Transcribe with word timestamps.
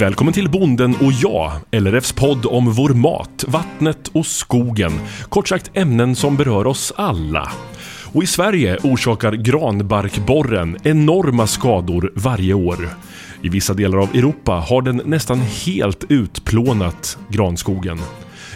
Välkommen 0.00 0.34
till 0.34 0.50
Bonden 0.50 0.94
och 0.94 1.12
jag, 1.12 1.52
LRFs 1.70 2.12
podd 2.12 2.46
om 2.46 2.72
vår 2.72 2.88
mat, 2.88 3.44
vattnet 3.48 4.08
och 4.08 4.26
skogen. 4.26 4.92
Kort 5.28 5.48
sagt 5.48 5.70
ämnen 5.74 6.16
som 6.16 6.36
berör 6.36 6.66
oss 6.66 6.92
alla. 6.96 7.52
Och 8.12 8.22
i 8.22 8.26
Sverige 8.26 8.78
orsakar 8.82 9.32
granbarkborren 9.32 10.76
enorma 10.82 11.46
skador 11.46 12.12
varje 12.16 12.54
år. 12.54 12.88
I 13.42 13.48
vissa 13.48 13.74
delar 13.74 13.98
av 13.98 14.08
Europa 14.14 14.52
har 14.52 14.82
den 14.82 15.02
nästan 15.04 15.40
helt 15.66 16.04
utplånat 16.08 17.18
granskogen. 17.28 17.98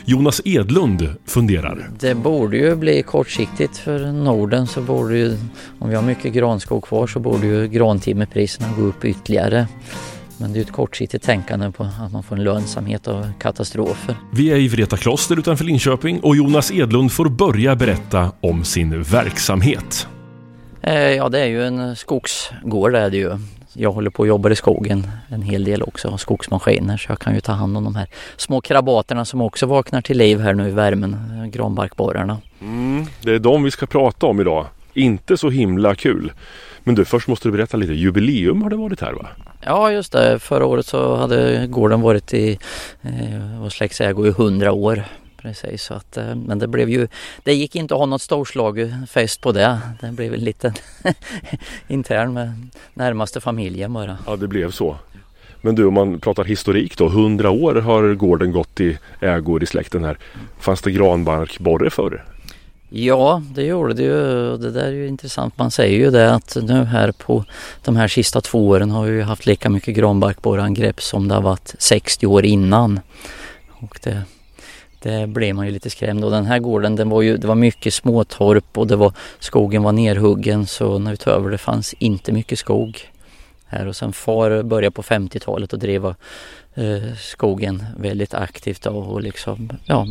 Jonas 0.04 0.40
Edlund 0.44 1.08
funderar. 1.26 1.90
Det 2.00 2.14
borde 2.14 2.56
ju 2.56 2.76
bli 2.76 3.02
kortsiktigt 3.02 3.76
för 3.76 4.12
Norden 4.12 4.66
så 4.66 4.80
borde 4.80 5.18
ju, 5.18 5.36
om 5.78 5.88
vi 5.88 5.94
har 5.94 6.02
mycket 6.02 6.32
granskog 6.32 6.84
kvar 6.84 7.06
så 7.06 7.20
borde 7.20 7.46
ju 7.46 7.68
grantimmerpriserna 7.68 8.68
gå 8.78 8.82
upp 8.82 9.04
ytterligare. 9.04 9.66
Men 10.42 10.52
det 10.52 10.58
är 10.58 10.60
ett 10.60 10.72
kortsiktigt 10.72 11.24
tänkande 11.24 11.70
på 11.70 11.82
att 11.82 12.12
man 12.12 12.22
får 12.22 12.36
en 12.36 12.44
lönsamhet 12.44 13.08
av 13.08 13.32
katastrofer. 13.38 14.16
Vi 14.32 14.50
är 14.52 14.56
i 14.56 14.68
Vreta 14.68 14.96
kloster 14.96 15.38
utanför 15.38 15.64
Linköping 15.64 16.20
och 16.20 16.36
Jonas 16.36 16.72
Edlund 16.72 17.12
får 17.12 17.28
börja 17.28 17.76
berätta 17.76 18.32
om 18.40 18.64
sin 18.64 19.02
verksamhet. 19.02 20.06
Eh, 20.82 20.94
ja, 20.94 21.28
det 21.28 21.40
är 21.40 21.46
ju 21.46 21.66
en 21.66 21.96
skogsgård 21.96 22.94
är 22.94 23.10
det 23.10 23.16
ju. 23.16 23.38
Jag 23.72 23.92
håller 23.92 24.10
på 24.10 24.20
och 24.20 24.26
jobbar 24.26 24.50
i 24.50 24.56
skogen 24.56 25.06
en 25.28 25.42
hel 25.42 25.64
del 25.64 25.82
också, 25.82 26.08
har 26.08 26.18
skogsmaskiner 26.18 26.96
så 26.96 27.10
jag 27.10 27.18
kan 27.18 27.34
ju 27.34 27.40
ta 27.40 27.52
hand 27.52 27.76
om 27.76 27.84
de 27.84 27.96
här 27.96 28.08
små 28.36 28.60
krabaterna 28.60 29.24
som 29.24 29.40
också 29.40 29.66
vaknar 29.66 30.00
till 30.00 30.18
liv 30.18 30.40
här 30.40 30.54
nu 30.54 30.68
i 30.68 30.70
värmen, 30.70 31.50
granbarkborrarna. 31.52 32.38
Mm, 32.60 33.06
det 33.22 33.34
är 33.34 33.38
de 33.38 33.62
vi 33.62 33.70
ska 33.70 33.86
prata 33.86 34.26
om 34.26 34.40
idag. 34.40 34.66
Inte 34.94 35.36
så 35.36 35.50
himla 35.50 35.94
kul. 35.94 36.32
Men 36.84 36.94
du, 36.94 37.04
först 37.04 37.28
måste 37.28 37.48
du 37.48 37.52
berätta 37.52 37.76
lite. 37.76 37.92
Jubileum 37.92 38.62
har 38.62 38.70
det 38.70 38.76
varit 38.76 39.00
här 39.00 39.12
va? 39.12 39.28
Ja 39.60 39.92
just 39.92 40.12
det, 40.12 40.38
förra 40.38 40.66
året 40.66 40.86
så 40.86 41.16
hade 41.16 41.66
gården 41.66 42.00
varit 42.00 42.34
i 42.34 42.58
eh, 43.02 43.60
vår 43.60 43.68
släkts 43.68 44.00
ägo 44.00 44.26
i 44.26 44.30
hundra 44.30 44.72
år. 44.72 45.04
Precis, 45.42 45.82
så 45.82 45.94
att, 45.94 46.16
eh, 46.16 46.34
men 46.34 46.58
det 46.58 46.68
blev 46.68 46.88
ju, 46.88 47.08
det 47.44 47.54
gick 47.54 47.76
inte 47.76 47.94
att 47.94 48.00
ha 48.00 48.06
något 48.06 48.22
storslagsfest 48.22 49.40
på 49.40 49.52
det. 49.52 49.78
Det 50.00 50.12
blev 50.12 50.34
en 50.34 50.40
liten 50.40 50.72
intern 51.88 52.32
med 52.32 52.68
närmaste 52.94 53.40
familjen 53.40 53.92
bara. 53.92 54.18
Ja 54.26 54.36
det 54.36 54.48
blev 54.48 54.70
så. 54.70 54.96
Men 55.60 55.74
du 55.74 55.84
om 55.84 55.94
man 55.94 56.20
pratar 56.20 56.44
historik 56.44 56.98
då, 56.98 57.08
hundra 57.08 57.50
år 57.50 57.74
har 57.74 58.14
gården 58.14 58.52
gått 58.52 58.80
i 58.80 58.98
ägor 59.20 59.62
i 59.62 59.66
släkten 59.66 60.04
här. 60.04 60.18
Fanns 60.58 60.82
det 60.82 60.90
granbarkborre 60.90 61.90
förr? 61.90 62.24
Ja, 62.94 63.42
det 63.54 63.62
gjorde 63.62 63.94
det 63.94 64.02
ju. 64.02 64.56
Det 64.56 64.70
där 64.70 64.84
är 64.84 64.92
ju 64.92 65.08
intressant. 65.08 65.58
Man 65.58 65.70
säger 65.70 65.98
ju 65.98 66.10
det 66.10 66.34
att 66.34 66.56
nu 66.62 66.84
här 66.84 67.12
på 67.12 67.44
de 67.84 67.96
här 67.96 68.08
sista 68.08 68.40
två 68.40 68.68
åren 68.68 68.90
har 68.90 69.06
vi 69.06 69.22
haft 69.22 69.46
lika 69.46 69.70
mycket 69.70 69.94
granbarkborreangrepp 69.94 71.02
som 71.02 71.28
det 71.28 71.34
har 71.34 71.42
varit 71.42 71.74
60 71.78 72.26
år 72.26 72.44
innan. 72.44 73.00
Och 73.68 73.98
det, 74.02 74.22
det 75.02 75.26
blev 75.26 75.54
man 75.54 75.66
ju 75.66 75.72
lite 75.72 75.90
skrämd 75.90 76.24
och 76.24 76.30
den 76.30 76.46
här 76.46 76.58
gården 76.58 76.96
den 76.96 77.08
var 77.08 77.22
ju, 77.22 77.36
det 77.36 77.46
var 77.46 77.54
mycket 77.54 77.94
småtorp 77.94 78.78
och 78.78 78.86
det 78.86 78.96
var, 78.96 79.12
skogen 79.38 79.82
var 79.82 79.92
nerhuggen 79.92 80.66
så 80.66 80.98
när 80.98 81.10
vi 81.10 81.16
tog 81.16 81.32
över 81.32 81.50
det 81.50 81.58
fanns 81.58 81.94
inte 81.98 82.32
mycket 82.32 82.58
skog 82.58 83.00
här 83.66 83.86
och 83.86 83.96
sen 83.96 84.12
far 84.12 84.62
började 84.62 84.94
på 84.94 85.02
50-talet 85.02 85.72
och 85.72 85.78
driva 85.78 86.14
eh, 86.74 87.14
skogen 87.18 87.84
väldigt 87.96 88.34
aktivt 88.34 88.86
och 88.86 89.22
liksom 89.22 89.72
ja, 89.84 90.06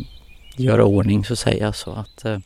göra 0.56 0.84
ordning 0.84 1.24
så 1.24 1.32
att 1.32 1.38
säga. 1.38 1.72
Så 1.72 1.90
att, 1.90 2.24
eh, 2.24 2.38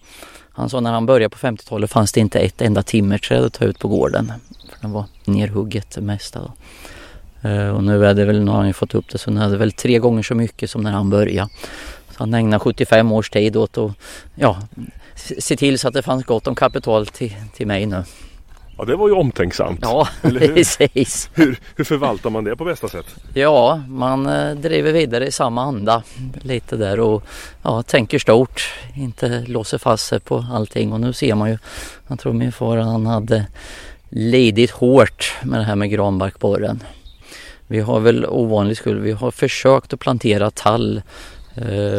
han 0.50 0.70
sa 0.70 0.80
när 0.80 0.92
han 0.92 1.06
började 1.06 1.30
på 1.30 1.38
50-talet 1.38 1.90
fanns 1.90 2.12
det 2.12 2.20
inte 2.20 2.38
ett 2.38 2.62
enda 2.62 2.82
timmerträd 2.82 3.44
att 3.44 3.52
ta 3.52 3.64
ut 3.64 3.78
på 3.78 3.88
gården. 3.88 4.32
För 4.70 4.80
den 4.80 4.92
var 4.92 5.04
nerhugget 5.24 5.90
det 5.90 6.00
mesta. 6.00 6.52
Eh, 7.42 7.68
och 7.68 7.84
nu 7.84 8.06
är 8.06 8.14
det 8.14 8.24
väl, 8.24 8.44
nu 8.44 8.50
har 8.50 8.58
han 8.58 8.66
ju 8.66 8.72
fått 8.72 8.94
upp 8.94 9.08
det 9.08 9.18
så 9.18 9.30
nu 9.30 9.40
är 9.40 9.48
det 9.48 9.56
väl 9.56 9.72
tre 9.72 9.98
gånger 9.98 10.22
så 10.22 10.34
mycket 10.34 10.70
som 10.70 10.82
när 10.82 10.92
han 10.92 11.10
började. 11.10 11.50
Så 12.10 12.16
han 12.18 12.34
ägnar 12.34 12.58
75 12.58 13.12
års 13.12 13.30
tid 13.30 13.56
åt 13.56 13.78
att 13.78 13.92
ja, 14.34 14.62
se 15.38 15.56
till 15.56 15.78
så 15.78 15.88
att 15.88 15.94
det 15.94 16.02
fanns 16.02 16.25
gott 16.25 16.47
om 16.47 16.54
kapital 16.54 17.06
till, 17.06 17.34
till 17.54 17.66
mig 17.66 17.86
nu. 17.86 18.04
Ja 18.78 18.84
det 18.84 18.97
var 18.97 19.09
ju 19.09 19.14
omtänksamt. 19.14 19.78
Ja 19.82 20.09
precis. 20.22 21.31
Hur, 21.34 21.59
hur 21.76 21.84
förvaltar 21.84 22.31
man 22.31 22.44
det 22.44 22.56
på 22.56 22.64
bästa 22.64 22.88
sätt? 22.88 23.06
Ja 23.34 23.82
man 23.88 24.26
eh, 24.26 24.54
driver 24.54 24.92
vidare 24.92 25.26
i 25.26 25.32
samma 25.32 25.62
anda 25.62 26.03
lite 26.42 26.76
där 26.76 27.00
och 27.00 27.22
ja, 27.62 27.82
tänker 27.82 28.19
stort. 28.19 28.75
Inte 28.94 29.44
låser 29.47 29.78
fast 29.78 30.06
sig 30.06 30.20
på 30.20 30.47
allting 30.53 30.92
och 30.92 31.00
nu 31.00 31.12
ser 31.12 31.34
man 31.34 31.50
ju. 31.50 31.59
Jag 32.09 32.19
tror 32.19 32.32
min 32.32 32.53
far 32.53 32.76
han 32.76 33.06
hade 33.06 33.47
lidit 34.09 34.70
hårt 34.70 35.32
med 35.43 35.60
det 35.60 35.64
här 35.64 35.76
med 35.76 35.91
granbarkborren. 35.91 36.82
Vi 37.66 37.81
har 37.81 38.00
väl 38.00 38.26
ovanligt 38.26 38.78
skull, 38.78 38.98
vi 39.00 39.12
har 39.12 39.31
försökt 39.31 39.93
att 39.93 40.00
plantera 40.00 40.50
tall 40.50 41.03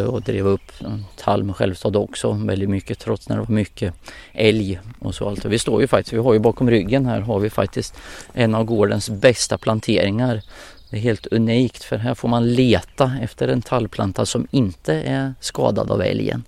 och 0.08 0.22
drev 0.22 0.48
upp 0.48 0.72
tall 1.16 1.44
med 1.44 1.56
självstad 1.56 1.98
också 1.98 2.32
väldigt 2.32 2.70
mycket 2.70 3.00
trots 3.00 3.30
när 3.30 3.36
det 3.36 3.42
var 3.42 3.56
mycket 3.56 3.94
älg 4.34 4.80
och 5.00 5.16
så 5.16 5.30
allt. 5.30 5.46
vi 5.46 5.60
står 5.60 5.82
ju 5.82 5.88
faktiskt, 5.88 6.14
vi 6.14 6.18
har 6.18 6.34
ju 6.34 6.40
bakom 6.40 6.70
ryggen 6.70 7.06
här 7.06 7.20
har 7.20 7.40
vi 7.40 7.50
faktiskt 7.50 7.96
en 8.34 8.56
av 8.56 8.64
gårdens 8.64 9.10
bästa 9.10 9.58
planteringar. 9.58 10.42
Det 10.90 10.98
är 10.98 11.02
helt 11.02 11.28
unikt 11.28 11.84
för 11.84 11.98
här 11.98 12.16
får 12.16 12.30
man 12.30 12.54
leta 12.54 13.12
efter 13.22 13.48
en 13.48 13.62
tallplanta 13.62 14.26
som 14.26 14.48
inte 14.52 14.94
är 14.94 15.34
skadad 15.40 15.92
av 15.92 16.02
älgen. 16.02 16.44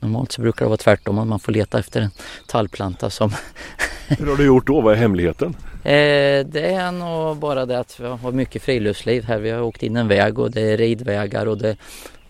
Normalt 0.00 0.32
så 0.32 0.42
brukar 0.42 0.64
det 0.64 0.68
vara 0.68 0.76
tvärtom, 0.76 1.18
att 1.18 1.26
man 1.26 1.40
får 1.40 1.52
leta 1.52 1.78
efter 1.78 2.00
en 2.00 2.10
tallplanta 2.46 3.10
som... 3.10 3.32
Hur 4.08 4.26
har 4.26 4.36
du 4.36 4.44
gjort 4.44 4.66
då? 4.66 4.80
Vad 4.80 4.92
är 4.92 4.96
hemligheten? 4.96 5.56
Eh, 5.84 6.46
det 6.46 6.72
är 6.74 6.92
nog 6.92 7.36
bara 7.36 7.66
det 7.66 7.78
att 7.78 8.00
vi 8.00 8.06
har 8.06 8.32
mycket 8.32 8.62
friluftsliv 8.62 9.24
här. 9.24 9.38
Vi 9.38 9.50
har 9.50 9.62
åkt 9.62 9.82
in 9.82 9.96
en 9.96 10.08
väg 10.08 10.38
och 10.38 10.50
det 10.50 10.60
är 10.60 10.76
ridvägar 10.76 11.46
och 11.46 11.58
det 11.58 11.76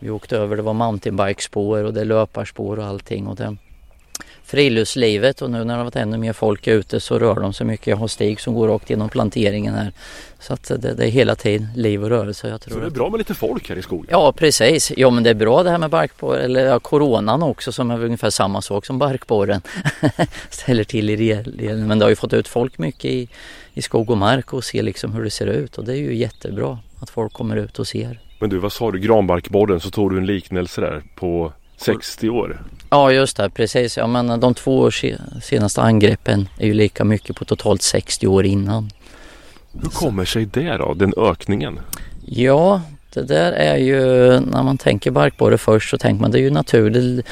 vi 0.01 0.11
åkte 0.11 0.37
över, 0.37 0.57
det 0.57 0.63
var 0.63 0.75
mountainbikespår 0.75 1.85
och 1.85 1.95
det 1.95 2.01
är 2.01 2.05
löparspår 2.05 2.79
och 2.79 2.85
allting. 2.85 3.27
Och 3.27 3.37
det, 3.37 3.57
friluftslivet 4.51 5.43
och 5.43 5.51
nu 5.51 5.59
när 5.59 5.75
det 5.75 5.79
har 5.79 5.85
varit 5.85 5.97
ännu 5.97 6.17
mer 6.17 6.33
folk 6.33 6.67
ute 6.67 7.01
så 7.01 7.19
rör 7.19 7.35
de 7.35 7.53
sig 7.53 7.67
mycket. 7.67 7.87
Jag 7.87 7.97
har 7.97 8.09
stig 8.09 8.41
som 8.41 8.55
går 8.55 8.69
rakt 8.69 8.91
genom 8.91 9.09
planteringen 9.09 9.75
här. 9.75 9.93
Så 10.39 10.53
att 10.53 10.65
det, 10.65 10.95
det 10.95 11.05
är 11.05 11.11
hela 11.11 11.35
tiden 11.35 11.69
liv 11.77 12.05
och 12.05 12.11
rörelse. 12.11 12.49
Jag 12.49 12.61
tror 12.61 12.75
så 12.75 12.81
det 12.81 12.87
är 12.87 12.91
bra 12.91 13.11
med 13.11 13.19
lite 13.19 13.35
folk 13.35 13.69
här 13.69 13.77
i 13.77 13.83
skogen? 13.83 14.07
Ja 14.11 14.33
precis. 14.33 14.93
Ja 14.97 15.11
men 15.11 15.23
det 15.23 15.31
är 15.31 15.35
bra 15.35 15.63
det 15.63 15.71
här 15.71 15.79
med 15.79 15.91
barkborren, 15.91 16.45
eller 16.45 16.67
ja, 16.67 16.81
coronan 16.81 17.43
också 17.43 17.73
som 17.73 17.91
är 17.91 18.05
ungefär 18.05 18.31
samma 18.31 18.63
sak 18.63 18.87
som 18.87 18.99
barkborren. 18.99 19.63
Ställer 20.51 20.85
till 20.85 21.11
i 21.11 21.17
det. 21.17 21.77
Men 21.77 21.99
det 21.99 22.05
har 22.05 22.11
ju 22.11 22.17
fått 22.17 22.33
ut 22.33 22.49
folk 22.49 22.79
mycket 22.79 23.05
i, 23.05 23.29
i 23.75 23.83
skog 23.83 24.11
och 24.11 24.19
mark 24.19 24.53
och 24.53 24.65
ser 24.65 24.83
liksom 24.83 25.13
hur 25.13 25.25
det 25.25 25.31
ser 25.31 25.47
ut 25.47 25.79
och 25.79 25.85
det 25.85 25.93
är 25.93 25.97
ju 25.97 26.17
jättebra 26.17 26.79
att 27.01 27.11
folk 27.11 27.33
kommer 27.33 27.57
ut 27.57 27.79
och 27.79 27.87
ser. 27.89 28.21
Men 28.41 28.51
du, 28.51 28.59
vad 28.59 28.73
sa 28.73 28.91
du? 28.91 28.99
Granbarkborren, 28.99 29.81
så 29.81 29.91
tog 29.91 30.11
du 30.11 30.19
en 30.19 30.27
liknelse 30.27 30.81
där 30.81 31.03
på 31.15 31.53
60 31.77 32.29
år? 32.29 32.63
Ja, 32.91 33.13
just 33.13 33.37
det. 33.37 33.51
Precis. 33.51 33.97
Ja, 33.97 34.07
men 34.07 34.41
de 34.41 34.55
två 34.55 34.91
senaste 35.43 35.83
angreppen 35.83 36.49
är 36.59 36.67
ju 36.67 36.75
lika 36.75 37.05
mycket 37.05 37.37
på 37.37 37.45
totalt 37.45 37.83
60 37.83 38.27
år 38.27 38.45
innan. 38.45 38.91
Hur 39.73 39.89
kommer 39.89 40.25
sig 40.25 40.45
det 40.45 40.77
då, 40.77 40.95
den 40.95 41.15
ökningen? 41.17 41.81
Ja, 42.25 42.83
det 43.15 43.23
där 43.23 43.53
är 43.53 43.77
ju, 43.77 44.01
när 44.41 44.63
man 44.63 44.79
tänker 44.79 45.11
barkborre 45.11 45.59
först 45.59 45.91
så 45.91 45.99
tänker 45.99 46.21
man 46.21 46.31
det 46.31 46.39
är 46.39 46.43
ju 46.43 46.51
naturligt 46.51 47.27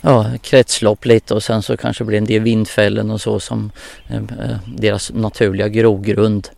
ja, 0.00 0.30
kretslopp 0.42 1.04
lite 1.04 1.34
och 1.34 1.42
sen 1.42 1.62
så 1.62 1.76
kanske 1.76 2.04
blir 2.04 2.18
en 2.18 2.24
del 2.24 2.42
vindfällen 2.42 3.10
och 3.10 3.20
så 3.20 3.40
som 3.40 3.70
eh, 4.08 4.16
eh 4.16 4.56
deras 4.66 5.12
naturliga 5.12 5.68
grogrund. 5.68 6.48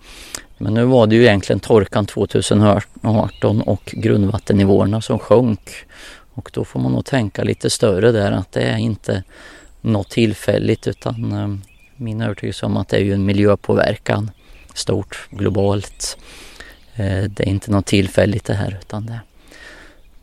Men 0.65 0.75
nu 0.75 0.85
var 0.85 1.07
det 1.07 1.15
ju 1.15 1.23
egentligen 1.23 1.61
torkan 1.61 2.07
2018 2.07 3.63
och 3.63 3.95
grundvattennivåerna 3.97 5.01
som 5.01 5.19
sjönk. 5.19 5.71
Och 6.35 6.51
då 6.53 6.65
får 6.65 6.81
man 6.81 6.93
nog 6.93 7.05
tänka 7.05 7.45
lite 7.45 7.71
större 7.71 8.13
där 8.13 8.33
att 8.33 8.53
det 8.53 8.63
är 8.63 8.77
inte 8.77 9.23
något 9.81 10.11
tillfälligt 10.11 10.87
utan 10.87 11.33
eh, 11.33 11.57
min 11.97 12.21
övertygelse 12.21 12.67
om 12.67 12.77
att 12.77 12.89
det 12.89 12.97
är 12.97 13.01
ju 13.01 13.13
en 13.13 13.25
miljöpåverkan 13.25 14.31
stort 14.75 15.29
globalt. 15.31 16.19
Eh, 16.95 17.22
det 17.25 17.41
är 17.41 17.49
inte 17.49 17.71
något 17.71 17.87
tillfälligt 17.87 18.45
det 18.45 18.55
här 18.55 18.78
utan 18.83 19.07
det. 19.07 19.21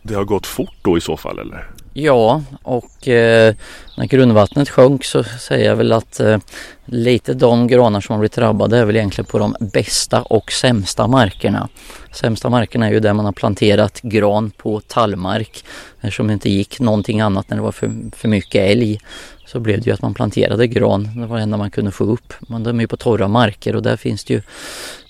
Det 0.02 0.14
har 0.14 0.26
gått 0.26 0.48
fort 0.48 0.78
då 0.82 0.98
i 0.98 1.02
så 1.02 1.18
fall 1.18 1.40
eller? 1.40 1.70
Ja, 1.94 2.44
och 2.64 3.08
eh, 3.08 3.56
när 3.98 4.06
grundvattnet 4.06 4.70
sjönk 4.70 5.06
så 5.06 5.24
säger 5.24 5.70
jag 5.70 5.76
väl 5.76 5.92
att 5.92 6.20
eh, 6.20 6.38
lite 6.86 7.34
de 7.34 7.68
granar 7.68 8.02
som 8.02 8.14
har 8.14 8.20
blivit 8.20 8.36
drabbade 8.36 8.78
är 8.78 8.86
väl 8.86 8.96
egentligen 8.96 9.26
på 9.26 9.40
de 9.40 9.56
bästa 9.60 10.22
och 10.22 10.52
sämsta 10.52 11.08
markerna. 11.08 11.70
Sämsta 12.12 12.50
markerna 12.50 12.88
är 12.88 12.92
ju 12.92 13.00
där 13.00 13.14
man 13.14 13.26
har 13.26 13.32
planterat 13.32 14.02
gran 14.02 14.52
på 14.52 14.80
tallmark. 14.80 15.66
Eftersom 16.02 16.28
det 16.28 16.34
inte 16.34 16.50
gick 16.50 16.80
någonting 16.80 17.22
annat 17.22 17.50
när 17.50 17.58
det 17.58 17.64
var 17.64 17.72
för, 17.72 17.92
för 18.16 18.28
mycket 18.28 18.72
älg 18.72 19.00
så 19.46 19.60
blev 19.60 19.82
det 19.82 19.88
ju 19.88 19.94
att 19.94 20.02
man 20.02 20.14
planterade 20.14 20.68
gran. 20.68 21.20
Det 21.22 21.26
var 21.26 21.38
det 21.38 21.44
enda 21.44 21.58
man 21.58 21.72
kunde 21.72 21.92
få 21.92 22.04
upp. 22.04 22.34
Men 22.40 22.64
de 22.64 22.78
är 22.78 22.82
ju 22.82 22.88
på 22.88 22.98
torra 22.98 23.28
marker 23.28 23.76
och 23.76 23.84
där 23.84 23.98
finns 23.98 24.24
det 24.24 24.34
ju 24.34 24.42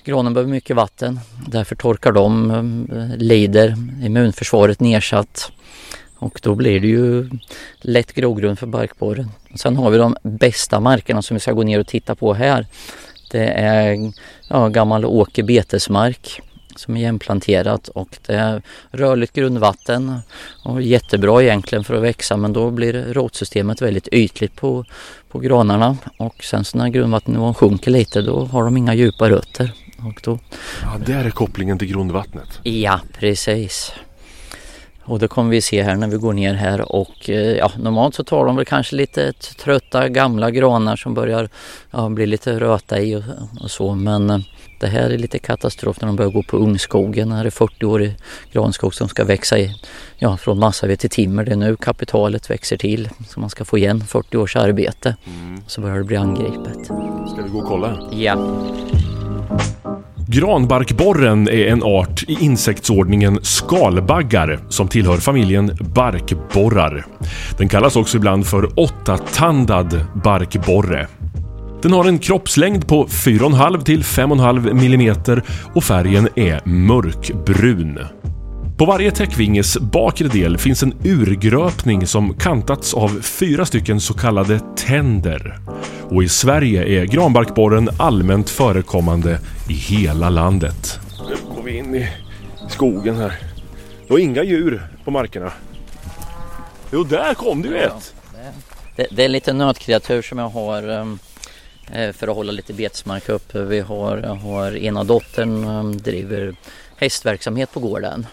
Granen 0.04 0.34
behöver 0.34 0.52
mycket 0.52 0.76
vatten. 0.76 1.20
Därför 1.48 1.76
torkar 1.76 2.12
de, 2.12 2.52
eh, 2.52 3.18
lider, 3.18 3.76
immunförsvaret 4.04 4.80
nedsatt. 4.80 5.52
Och 6.22 6.40
då 6.44 6.56
blir 6.56 6.80
det 6.80 6.88
ju 6.88 7.30
lätt 7.80 8.14
grogrund 8.14 8.60
för 8.60 8.68
barkborren. 8.68 9.30
Sen 9.56 9.76
har 9.76 9.90
vi 9.90 9.98
de 9.98 10.16
bästa 10.24 10.80
markerna 10.80 11.22
som 11.22 11.36
vi 11.36 11.40
ska 11.40 11.52
gå 11.52 11.64
ner 11.64 11.80
och 11.80 11.88
titta 11.88 12.16
på 12.16 12.34
här. 12.34 12.66
Det 13.32 13.48
är 13.48 14.12
ja, 14.48 14.68
gammal 14.68 15.06
åkerbetesmark 15.06 16.42
som 16.76 16.98
är 16.98 17.02
igenplanterat 17.02 17.88
och 17.88 18.18
det 18.26 18.34
är 18.34 18.62
rörligt 18.92 19.34
grundvatten 19.34 20.20
och 20.64 20.82
jättebra 20.82 21.44
egentligen 21.44 21.84
för 21.84 21.94
att 21.94 22.04
växa 22.04 22.38
men 22.38 22.54
då 22.54 22.72
blir 22.72 22.94
rotsystemet 22.94 23.82
väldigt 23.82 24.08
ytligt 24.12 24.56
på, 24.56 24.86
på 25.30 25.40
granarna 25.40 25.98
och 26.18 26.44
sen 26.44 26.64
så 26.64 26.78
när 26.78 26.90
grundvattennivån 26.90 27.54
sjunker 27.54 27.92
lite 27.92 28.22
då 28.22 28.46
har 28.46 28.64
de 28.64 28.78
inga 28.78 28.94
djupa 28.94 29.30
rötter. 29.30 29.72
Och 29.98 30.22
då... 30.24 30.40
Ja, 30.82 30.98
där 31.06 31.26
är 31.26 31.30
kopplingen 31.30 31.78
till 31.78 31.88
grundvattnet. 31.88 32.60
Ja, 32.64 33.00
precis. 33.20 33.94
Och 35.04 35.20
det 35.20 35.28
kommer 35.28 35.50
vi 35.50 35.62
se 35.62 35.84
här 35.84 35.96
när 35.96 36.08
vi 36.08 36.18
går 36.18 36.34
ner 36.34 36.54
här 36.54 36.92
och 36.96 37.30
eh, 37.30 37.58
ja, 37.58 37.72
normalt 37.78 38.16
så 38.16 38.24
tar 38.24 38.46
de 38.46 38.56
väl 38.56 38.66
kanske 38.66 38.96
lite 38.96 39.34
trötta 39.34 40.10
gamla 40.10 40.52
granar 40.52 40.96
som 40.96 41.14
börjar 41.14 41.50
ja, 41.92 42.10
bli 42.10 42.26
lite 42.26 42.60
röta 42.60 43.00
i 43.00 43.16
och, 43.16 43.24
och 43.62 43.72
så 43.72 43.96
men 43.96 44.30
eh, 44.30 44.40
det 44.82 44.88
här 44.88 45.10
är 45.10 45.18
lite 45.18 45.40
katastrof 45.40 46.02
när 46.02 46.08
de 46.08 46.16
börjar 46.16 46.32
gå 46.32 46.44
på 46.44 46.58
ungskogen. 46.58 47.30
Det 47.30 47.36
är 47.36 47.50
40-årig 47.50 48.16
granskog 48.52 48.94
som 48.94 49.08
ska 49.08 49.24
växa 49.24 49.60
i, 49.60 49.76
ja, 50.18 50.38
från 50.38 50.60
massaved 50.60 51.00
till 51.00 51.10
timmer. 51.10 51.44
Det 51.44 51.52
är 51.52 51.56
nu 51.56 51.76
kapitalet 51.76 52.50
växer 52.50 52.78
till 52.78 53.10
så 53.30 53.40
man 53.40 53.50
ska 53.50 53.66
få 53.66 53.78
igen 53.78 54.02
40 54.02 54.38
års 54.38 54.56
arbete. 54.56 55.16
Mm. 55.26 55.62
Så 55.68 55.82
börjar 55.82 55.98
det 55.98 56.04
bli 56.04 56.18
angripet. 56.18 56.86
Ska 57.34 57.42
vi 57.44 57.50
gå 57.50 57.60
och 57.60 57.68
kolla? 57.68 58.10
Ja. 58.12 58.36
Granbarkborren 60.28 61.48
är 61.48 61.68
en 61.68 61.84
art 61.84 62.24
i 62.28 62.38
insektsordningen 62.40 63.40
skalbaggar 63.42 64.60
som 64.70 64.88
tillhör 64.88 65.18
familjen 65.18 65.72
barkborrar. 65.96 67.06
Den 67.58 67.70
kallas 67.70 67.96
också 67.96 68.18
ibland 68.18 68.48
för 68.48 68.80
åttatandad 68.80 70.06
barkborre. 70.24 71.08
Den 71.82 71.94
har 71.94 72.06
en 72.06 72.20
kroppslängd 72.20 72.88
på 72.88 73.06
4,5 73.06 73.84
till 73.84 74.04
5,5 74.04 74.86
mm 74.86 75.42
och 75.74 75.84
färgen 75.84 76.28
är 76.36 76.62
mörkbrun. 76.66 78.00
På 78.82 78.86
varje 78.86 79.12
täckvinges 79.12 79.78
bakre 79.78 80.28
del 80.28 80.58
finns 80.58 80.84
en 80.84 80.94
urgröpning 81.06 82.08
som 82.08 82.34
kantats 82.34 82.94
av 82.94 83.22
fyra 83.22 83.66
stycken 83.66 84.02
så 84.02 84.14
kallade 84.14 84.60
tänder. 84.76 85.60
Och 86.10 86.24
i 86.24 86.30
Sverige 86.30 87.02
är 87.02 87.06
granbarkborren 87.06 87.90
allmänt 87.98 88.50
förekommande 88.50 89.40
i 89.70 89.74
hela 89.74 90.30
landet. 90.30 91.00
Nu 91.30 91.56
går 91.56 91.64
vi 91.64 91.78
in 91.78 91.96
i 91.96 92.10
skogen 92.70 93.16
här. 93.16 93.40
Det 94.08 94.14
var 94.14 94.20
inga 94.20 94.44
djur 94.44 94.88
på 95.04 95.12
markerna. 95.12 95.52
Jo, 96.92 97.04
där 97.04 97.34
kom 97.34 97.62
det 97.62 97.68
ju 97.68 97.78
ett! 97.78 98.16
Det, 98.96 99.08
det 99.12 99.24
är 99.24 99.30
lite 99.30 99.54
nötkreatur 99.54 100.22
som 100.22 100.38
jag 100.38 100.50
har 100.50 100.90
um 100.90 101.20
Eh, 101.94 102.12
för 102.12 102.28
att 102.28 102.36
hålla 102.36 102.52
lite 102.52 102.74
betesmark 102.74 103.30
uppe. 103.30 103.62
Vi 103.62 103.80
har, 103.80 104.18
har 104.18 104.78
ena 104.78 105.04
dottern 105.04 105.66
um, 105.66 105.98
driver 105.98 106.56
hästverksamhet 106.96 107.74
på 107.74 107.80
gården. 107.80 108.26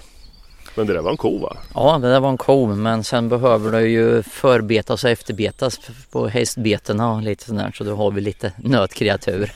Men 0.79 0.87
det 0.87 0.93
där 0.93 1.01
var 1.01 1.11
en 1.11 1.17
ko 1.17 1.39
va? 1.39 1.57
Ja 1.75 1.99
det 1.99 2.11
där 2.11 2.21
var 2.21 2.29
en 2.29 2.37
ko 2.37 2.67
men 2.67 3.05
sen 3.05 3.29
behöver 3.29 3.73
det 3.73 3.89
ju 3.89 4.23
förbetas 4.23 5.05
och 5.05 5.11
efterbetas 5.11 5.81
på 6.11 6.29
hästbetena 6.29 7.13
och 7.13 7.23
lite 7.23 7.45
sådär 7.45 7.73
så 7.75 7.85
då 7.85 7.95
har 7.95 8.11
vi 8.11 8.21
lite 8.21 8.53
nötkreatur. 8.57 9.53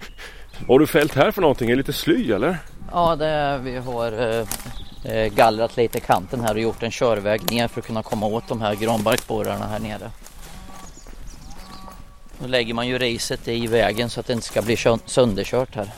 Har 0.68 0.78
du 0.78 0.86
fällt 0.86 1.14
här 1.14 1.30
för 1.30 1.40
någonting? 1.42 1.70
Är 1.70 1.72
det 1.72 1.76
lite 1.76 1.92
sly 1.92 2.32
eller? 2.32 2.58
Ja 2.92 3.16
det 3.16 3.60
vi 3.64 3.76
har 3.76 4.12
eh, 4.12 4.46
eh, 5.12 5.32
gallrat 5.34 5.76
lite 5.76 6.00
kanten 6.00 6.40
här 6.40 6.54
och 6.54 6.60
gjort 6.60 6.82
en 6.82 6.90
körväg 6.90 7.50
ner 7.50 7.68
för 7.68 7.80
att 7.80 7.86
kunna 7.86 8.02
komma 8.02 8.26
åt 8.26 8.48
de 8.48 8.60
här 8.60 8.74
granbarkborrarna 8.74 9.66
här 9.66 9.78
nere. 9.78 10.10
Då 12.38 12.46
lägger 12.46 12.74
man 12.74 12.88
ju 12.88 12.98
riset 12.98 13.48
i 13.48 13.66
vägen 13.66 14.10
så 14.10 14.20
att 14.20 14.26
det 14.26 14.32
inte 14.32 14.46
ska 14.46 14.62
bli 14.62 14.76
sönderkört 15.06 15.74
här. 15.74 15.88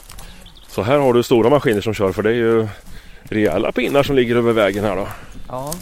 Så 0.68 0.82
här 0.82 0.98
har 0.98 1.12
du 1.12 1.22
stora 1.22 1.50
maskiner 1.50 1.80
som 1.80 1.94
kör 1.94 2.12
för 2.12 2.22
det 2.22 2.30
är 2.30 2.34
ju 2.34 2.68
rejäla 3.24 3.72
pinnar 3.72 4.02
som 4.02 4.16
ligger 4.16 4.36
över 4.36 4.52
vägen 4.52 4.84
här 4.84 4.96
då. 4.96 5.08
Ja. 5.48 5.74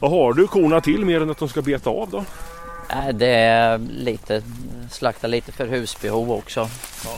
Vad 0.00 0.10
har 0.10 0.32
du 0.32 0.46
korna 0.46 0.80
till 0.80 1.04
mer 1.04 1.20
än 1.20 1.30
att 1.30 1.38
de 1.38 1.48
ska 1.48 1.62
beta 1.62 1.90
av 1.90 2.10
då? 2.10 2.24
Äh, 2.90 3.08
det 3.14 3.26
är 3.26 3.78
lite, 3.78 4.42
slakta 4.90 5.26
lite 5.26 5.52
för 5.52 5.66
husbehov 5.66 6.32
också. 6.32 6.66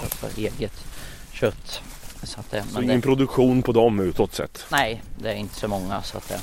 För 0.08 0.40
eget 0.40 0.84
kött. 1.32 1.82
Så, 2.22 2.40
att 2.40 2.50
det, 2.50 2.64
så 2.72 2.82
ingen 2.82 3.00
det... 3.00 3.06
produktion 3.06 3.62
på 3.62 3.72
dem 3.72 4.00
utåt 4.00 4.34
sett? 4.34 4.66
Nej, 4.70 5.02
det 5.18 5.28
är 5.28 5.34
inte 5.34 5.54
så 5.54 5.68
många 5.68 6.02
så 6.02 6.18
att 6.18 6.28
det... 6.28 6.40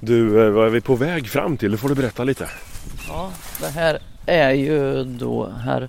Du, 0.00 0.46
eh, 0.46 0.50
vad 0.50 0.66
är 0.66 0.70
vi 0.70 0.80
på 0.80 0.94
väg 0.94 1.28
fram 1.28 1.56
till? 1.56 1.70
Det 1.70 1.78
får 1.78 1.88
du 1.88 1.94
berätta 1.94 2.24
lite. 2.24 2.48
Ja, 3.08 3.32
det 3.60 3.68
här 3.68 3.98
är 4.26 4.50
ju 4.50 5.04
då 5.04 5.48
här 5.48 5.88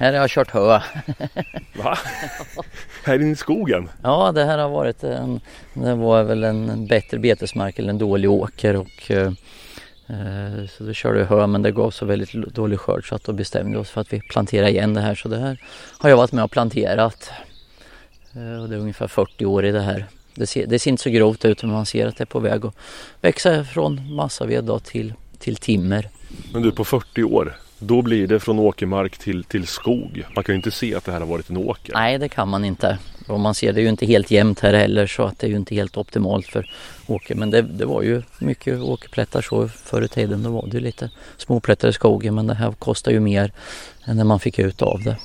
här 0.00 0.12
har 0.12 0.20
jag 0.20 0.30
kört 0.30 0.50
hö. 0.50 0.80
Va? 1.76 1.98
här 3.04 3.14
inne 3.14 3.30
i 3.30 3.36
skogen? 3.36 3.88
Ja, 4.02 4.32
det 4.32 4.44
här 4.44 4.58
har 4.58 4.68
varit 4.68 5.04
en, 5.04 5.40
det 5.74 5.94
var 5.94 6.22
väl 6.22 6.44
en 6.44 6.86
bättre 6.86 7.18
betesmark 7.18 7.78
eller 7.78 7.90
en 7.90 7.98
dålig 7.98 8.30
åker 8.30 8.76
och 8.76 9.10
eh, 9.10 9.32
eh 10.06 10.66
så 10.78 10.84
då 10.84 10.92
körde 10.92 11.18
jag 11.18 11.26
hö 11.26 11.46
men 11.46 11.62
det 11.62 11.72
gav 11.72 11.90
så 11.90 12.06
väldigt 12.06 12.32
dålig 12.32 12.78
skörd 12.78 13.08
så 13.08 13.14
att 13.14 13.24
då 13.24 13.32
bestämde 13.32 13.72
vi 13.72 13.76
oss 13.76 13.90
för 13.90 14.00
att 14.00 14.12
vi 14.12 14.20
planterar 14.20 14.66
igen 14.66 14.94
det 14.94 15.00
här. 15.00 15.14
Så 15.14 15.28
det 15.28 15.38
här 15.38 15.60
har 15.98 16.10
jag 16.10 16.16
varit 16.16 16.32
med 16.32 16.44
och 16.44 16.50
planterat. 16.50 17.30
Eh, 18.32 18.62
och 18.62 18.68
det 18.68 18.74
är 18.74 18.80
ungefär 18.80 19.08
40 19.08 19.46
år 19.46 19.64
i 19.64 19.72
det 19.72 19.80
här. 19.80 20.06
Det 20.34 20.46
ser, 20.46 20.66
det 20.66 20.78
ser 20.78 20.90
inte 20.90 21.02
så 21.02 21.10
grovt 21.10 21.44
ut 21.44 21.62
men 21.62 21.72
man 21.72 21.86
ser 21.86 22.06
att 22.06 22.16
det 22.16 22.24
är 22.24 22.26
på 22.26 22.40
väg 22.40 22.66
att 22.66 22.74
växa 23.20 23.64
från 23.64 24.14
massaved 24.14 24.84
till, 24.84 25.14
till 25.38 25.56
timmer. 25.56 26.08
Men 26.52 26.62
du 26.62 26.72
på 26.72 26.84
40 26.84 27.22
år, 27.24 27.56
då 27.78 28.02
blir 28.02 28.26
det 28.26 28.40
från 28.40 28.58
åkermark 28.58 29.18
till, 29.18 29.44
till 29.44 29.66
skog. 29.66 30.24
Man 30.34 30.44
kan 30.44 30.52
ju 30.52 30.56
inte 30.56 30.70
se 30.70 30.94
att 30.94 31.04
det 31.04 31.12
här 31.12 31.20
har 31.20 31.26
varit 31.26 31.50
en 31.50 31.56
åker. 31.56 31.94
Nej 31.94 32.18
det 32.18 32.28
kan 32.28 32.48
man 32.48 32.64
inte. 32.64 32.98
Och 33.28 33.40
man 33.40 33.54
ser 33.54 33.72
det 33.72 33.80
ju 33.80 33.88
inte 33.88 34.06
helt 34.06 34.30
jämnt 34.30 34.60
här 34.60 34.72
heller 34.72 35.06
så 35.06 35.22
att 35.22 35.38
det 35.38 35.46
är 35.46 35.50
ju 35.50 35.56
inte 35.56 35.74
helt 35.74 35.96
optimalt 35.96 36.46
för 36.46 36.70
åker. 37.06 37.34
Men 37.34 37.50
det, 37.50 37.62
det 37.62 37.84
var 37.84 38.02
ju 38.02 38.22
mycket 38.38 38.80
åkerplättar 38.80 39.42
så 39.42 39.68
förr 39.68 40.02
i 40.02 40.08
tiden. 40.08 40.42
Då 40.42 40.50
var 40.50 40.66
det 40.66 40.76
ju 40.76 40.80
lite 40.80 41.10
småplättar 41.36 41.88
i 41.88 41.92
skogen 41.92 42.34
men 42.34 42.46
det 42.46 42.54
här 42.54 42.72
kostar 42.72 43.12
ju 43.12 43.20
mer 43.20 43.52
än 44.04 44.16
det 44.16 44.24
man 44.24 44.40
fick 44.40 44.58
ut 44.58 44.82
av 44.82 45.02
det. 45.02 45.16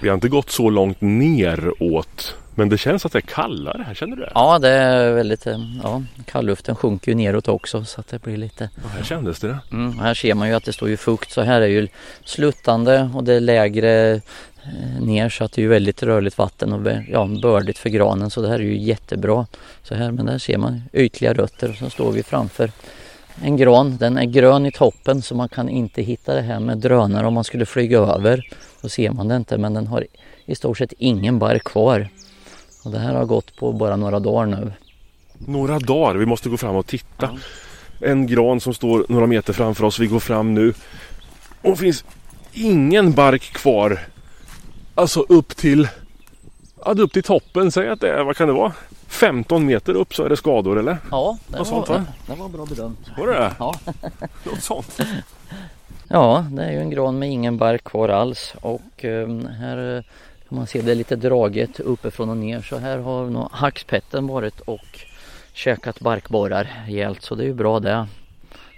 Vi 0.00 0.08
har 0.08 0.14
inte 0.14 0.28
gått 0.28 0.50
så 0.50 0.70
långt 0.70 1.00
neråt 1.00 2.36
men 2.54 2.68
det 2.68 2.78
känns 2.78 3.06
att 3.06 3.12
det 3.12 3.18
är 3.18 3.20
kallare 3.20 3.82
här, 3.86 3.94
känner 3.94 4.16
du 4.16 4.22
det? 4.22 4.32
Ja, 4.34 4.58
det 4.58 4.68
är 4.68 5.12
väldigt, 5.12 5.46
eh, 5.46 5.58
ja, 5.82 6.02
kallluften 6.24 6.76
sjunker 6.76 7.10
ju 7.10 7.14
neråt 7.14 7.48
också 7.48 7.84
så 7.84 8.00
att 8.00 8.08
det 8.08 8.22
blir 8.22 8.36
lite... 8.36 8.70
Ja, 8.74 8.88
här 8.96 9.04
kändes 9.04 9.40
det. 9.40 9.58
Mm, 9.72 9.98
här 9.98 10.14
ser 10.14 10.34
man 10.34 10.48
ju 10.48 10.54
att 10.54 10.64
det 10.64 10.72
står 10.72 10.88
ju 10.88 10.96
fukt 10.96 11.30
så 11.30 11.40
här 11.42 11.60
är 11.60 11.66
ju 11.66 11.88
sluttande 12.24 13.10
och 13.14 13.24
det 13.24 13.34
är 13.34 13.40
lägre 13.40 14.12
eh, 14.12 15.00
ner 15.00 15.28
så 15.28 15.44
att 15.44 15.52
det 15.52 15.60
är 15.60 15.62
ju 15.62 15.68
väldigt 15.68 16.02
rörligt 16.02 16.38
vatten 16.38 16.72
och 16.72 16.92
ja, 17.08 17.26
bördigt 17.42 17.78
för 17.78 17.88
granen 17.88 18.30
så 18.30 18.42
det 18.42 18.48
här 18.48 18.58
är 18.58 18.64
ju 18.64 18.78
jättebra. 18.78 19.46
Så 19.82 19.94
här, 19.94 20.10
men 20.10 20.26
där 20.26 20.38
ser 20.38 20.58
man 20.58 20.82
ytliga 20.92 21.34
rötter 21.34 21.70
och 21.70 21.76
så 21.76 21.90
står 21.90 22.12
vi 22.12 22.22
framför 22.22 22.70
en 23.42 23.56
gran. 23.56 23.96
Den 23.96 24.18
är 24.18 24.24
grön 24.24 24.66
i 24.66 24.72
toppen 24.72 25.22
så 25.22 25.34
man 25.34 25.48
kan 25.48 25.68
inte 25.68 26.02
hitta 26.02 26.34
det 26.34 26.42
här 26.42 26.60
med 26.60 26.78
drönare 26.78 27.26
om 27.26 27.34
man 27.34 27.44
skulle 27.44 27.66
flyga 27.66 27.98
över. 27.98 28.48
Då 28.80 28.88
ser 28.88 29.10
man 29.10 29.28
det 29.28 29.36
inte 29.36 29.58
men 29.58 29.74
den 29.74 29.86
har 29.86 30.06
i 30.46 30.54
stort 30.54 30.78
sett 30.78 30.92
ingen 30.98 31.38
bark 31.38 31.64
kvar. 31.64 32.08
Och 32.84 32.90
det 32.90 32.98
här 32.98 33.14
har 33.14 33.24
gått 33.24 33.56
på 33.56 33.72
bara 33.72 33.96
några 33.96 34.20
dagar 34.20 34.46
nu. 34.46 34.72
Några 35.38 35.78
dagar? 35.78 36.14
Vi 36.14 36.26
måste 36.26 36.48
gå 36.48 36.56
fram 36.56 36.76
och 36.76 36.86
titta. 36.86 37.30
Ja. 38.00 38.08
En 38.08 38.26
gran 38.26 38.60
som 38.60 38.74
står 38.74 39.06
några 39.08 39.26
meter 39.26 39.52
framför 39.52 39.84
oss. 39.84 39.98
Vi 39.98 40.06
går 40.06 40.20
fram 40.20 40.54
nu. 40.54 40.74
Och 41.62 41.70
det 41.70 41.76
finns 41.76 42.04
ingen 42.52 43.12
bark 43.12 43.42
kvar. 43.42 44.00
Alltså 44.94 45.20
upp 45.20 45.56
till 45.56 45.88
ja, 46.84 46.92
upp 46.92 47.12
till 47.12 47.22
toppen. 47.22 47.72
Säg 47.72 47.88
att 47.88 48.00
det 48.00 48.10
är, 48.10 48.22
vad 48.22 48.36
kan 48.36 48.48
det 48.48 48.54
vara? 48.54 48.72
15 49.08 49.66
meter 49.66 49.94
upp 49.94 50.14
så 50.14 50.24
är 50.24 50.28
det 50.28 50.36
skador 50.36 50.78
eller? 50.78 50.98
Ja, 51.10 51.38
det, 51.46 51.58
var, 51.58 51.64
sånt, 51.64 51.88
va? 51.88 52.04
det 52.26 52.34
var 52.34 52.48
bra 52.48 52.66
bedömt. 52.66 53.10
Var 53.18 53.26
det 53.26 53.52
Ja. 53.58 53.74
Något 54.44 54.62
sånt. 54.62 55.00
Ja, 56.08 56.46
det 56.50 56.64
är 56.64 56.72
ju 56.72 56.80
en 56.80 56.90
gran 56.90 57.18
med 57.18 57.30
ingen 57.30 57.56
bark 57.56 57.84
kvar 57.84 58.08
alls 58.08 58.54
och 58.60 59.04
um, 59.04 59.48
här 60.48 60.56
man 60.56 60.66
ser 60.66 60.82
det 60.82 60.90
är 60.90 60.94
lite 60.94 61.16
draget 61.16 61.80
uppifrån 61.80 62.30
och 62.30 62.36
ner 62.36 62.62
så 62.62 62.78
här 62.78 62.98
har 62.98 63.30
nog 63.30 63.48
hackspetten 63.52 64.26
varit 64.26 64.60
och 64.60 65.00
käkat 65.52 66.00
barkborrar 66.00 66.84
rejält 66.86 67.22
så 67.22 67.34
det 67.34 67.44
är 67.44 67.46
ju 67.46 67.54
bra 67.54 67.80
det. 67.80 68.06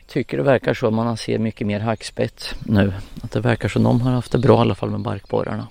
Tycker 0.06 0.36
det 0.36 0.42
verkar 0.42 0.74
så, 0.74 0.90
man 0.90 1.16
ser 1.16 1.38
mycket 1.38 1.66
mer 1.66 1.80
hackspett 1.80 2.54
nu. 2.64 2.92
Att 3.22 3.30
det 3.30 3.40
verkar 3.40 3.68
som 3.68 3.82
de 3.82 4.00
har 4.00 4.12
haft 4.12 4.32
det 4.32 4.38
bra 4.38 4.56
i 4.56 4.60
alla 4.60 4.74
fall 4.74 4.90
med 4.90 5.00
barkborrarna. 5.00 5.68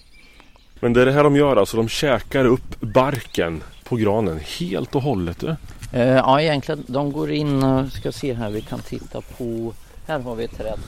Men 0.79 0.93
det 0.93 1.01
är 1.01 1.05
det 1.05 1.11
här 1.11 1.23
de 1.23 1.35
gör 1.35 1.55
alltså, 1.55 1.77
de 1.77 1.89
käkar 1.89 2.45
upp 2.45 2.79
barken 2.79 3.63
på 3.83 3.95
granen 3.95 4.39
helt 4.59 4.95
och 4.95 5.01
hållet? 5.01 5.43
Eh, 5.43 6.01
ja 6.01 6.41
egentligen, 6.41 6.83
de 6.87 7.11
går 7.11 7.31
in, 7.31 7.63
och 7.63 7.91
ska 7.91 8.11
se 8.11 8.33
här, 8.33 8.49
vi 8.49 8.61
kan 8.61 8.79
titta 8.79 9.21
på, 9.21 9.73
här 10.07 10.19
har 10.19 10.35
vi 10.35 10.43
ett 10.43 10.57
träd 10.57 10.79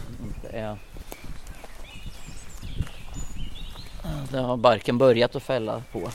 Det 4.32 4.38
har 4.38 4.58
barken 4.58 4.98
börjat 4.98 5.36
att 5.36 5.44
fälla 5.44 5.84
på. 5.92 6.10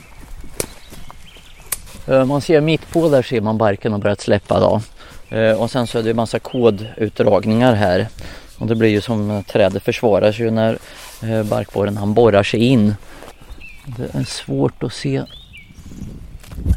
Eh, 2.13 2.25
man 2.25 2.41
ser 2.41 2.61
mitt 2.61 2.93
på 2.93 3.09
där 3.09 3.23
ser 3.23 3.41
man 3.41 3.59
barken 3.59 3.93
har 3.93 3.99
börjat 3.99 4.21
släppa 4.21 4.61
då. 4.61 4.83
Eh, 5.37 5.63
och 5.63 5.71
sen 5.71 5.87
så 5.87 5.99
är 5.99 6.03
det 6.03 6.11
en 6.11 6.17
massa 6.17 6.39
kodutdragningar 6.39 7.75
här. 7.75 8.09
Och 8.59 8.67
det 8.67 8.75
blir 8.75 8.89
ju 8.89 9.01
som 9.01 9.45
trädet 9.49 9.83
försvarar 9.83 10.33
sig 10.33 10.51
när 10.51 10.79
eh, 11.23 11.43
barkborren 11.43 11.97
han 11.97 12.15
borrar 12.15 12.43
sig 12.43 12.61
in. 12.61 12.95
Det 13.87 14.15
är 14.19 14.25
svårt 14.25 14.83
att 14.83 14.93
se. 14.93 15.23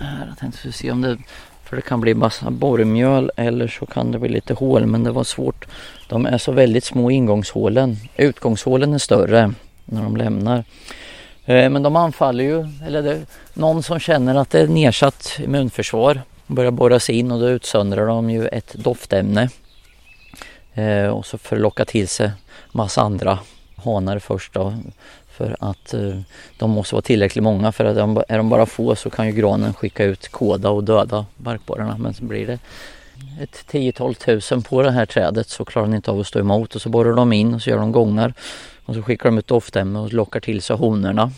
Här, 0.02 0.26
jag 0.28 0.38
tänkte 0.38 0.72
se 0.72 0.92
om 0.92 1.02
det 1.02 1.18
för 1.64 1.76
det 1.76 1.82
kan 1.82 2.02
bli 2.02 2.14
massa 2.14 2.52
borrmjöl 2.52 3.32
eller 3.36 3.68
så 3.68 3.86
kan 3.86 4.12
det 4.12 4.20
bli 4.20 4.30
lite 4.30 4.54
hål 4.54 4.86
men 4.86 5.04
det 5.04 5.12
var 5.12 5.24
svårt. 5.24 5.66
De 6.10 6.26
är 6.26 6.38
så 6.38 6.52
väldigt 6.52 6.84
små 6.84 7.12
ingångshålen. 7.12 7.98
Utgångshålen 8.18 8.94
är 8.94 8.98
större 8.98 9.54
när 9.86 10.04
de 10.04 10.18
lämnar. 10.18 10.64
Eh, 11.46 11.70
men 11.70 11.84
de 11.84 11.96
anfaller 11.96 12.44
ju, 12.44 12.68
eller 12.86 13.02
det 13.02 13.12
är 13.12 13.26
någon 13.54 13.84
som 13.84 14.00
känner 14.00 14.36
att 14.36 14.50
det 14.50 14.60
är 14.60 14.68
nedsatt 14.68 15.40
immunförsvar 15.40 16.22
börjar 16.48 16.72
borra 16.72 17.00
sig 17.00 17.16
in 17.16 17.32
och 17.32 17.40
då 17.40 17.50
utsöndrar 17.50 18.08
de 18.08 18.30
ju 18.30 18.48
ett 18.48 18.74
doftämne. 18.74 19.50
Eh, 20.74 21.08
och 21.08 21.26
så 21.26 21.38
för 21.38 21.56
att 21.56 21.62
locka 21.62 21.86
till 21.86 22.08
sig 22.08 22.32
massa 22.72 23.02
andra 23.02 23.40
hanar 23.76 24.20
först 24.20 24.54
då. 24.54 24.74
För 25.32 25.56
att 25.60 25.94
eh, 25.94 26.20
de 26.58 26.70
måste 26.70 26.96
vara 26.96 27.02
tillräckligt 27.02 27.44
många 27.44 27.72
för 27.72 27.86
att 27.86 28.28
är 28.30 28.38
de 28.38 28.50
bara 28.50 28.66
få 28.66 28.96
så 28.96 29.10
kan 29.10 29.28
ju 29.28 29.32
granen 29.32 29.74
skicka 29.74 30.04
ut 30.04 30.30
kåda 30.30 30.70
och 30.70 30.84
döda 30.84 31.26
barkborrarna. 31.38 31.98
Men 31.98 32.14
så 32.14 32.24
blir 32.24 32.48
det 32.48 32.60
ett 33.42 33.66
10-12 33.72 34.14
tusen 34.14 34.62
på 34.62 34.82
det 34.82 34.92
här 34.92 35.06
trädet 35.06 35.50
så 35.50 35.66
klarar 35.66 35.88
den 35.88 35.96
inte 35.96 36.12
av 36.12 36.20
att 36.20 36.28
stå 36.28 36.40
emot 36.40 36.76
och 36.76 36.82
så 36.82 36.90
borrar 36.90 37.14
de 37.14 37.34
in 37.34 37.54
och 37.54 37.62
så 37.62 37.70
gör 37.70 37.78
de 37.78 37.92
gångar. 37.92 38.34
Och 38.86 38.96
så 38.96 39.02
skickar 39.02 39.30
de 39.30 39.38
ut 39.38 39.48
doftämne 39.48 40.00
och 40.00 40.14
lockar 40.14 40.40
till 40.40 40.62
sig 40.62 40.76
honorna. 40.76 41.32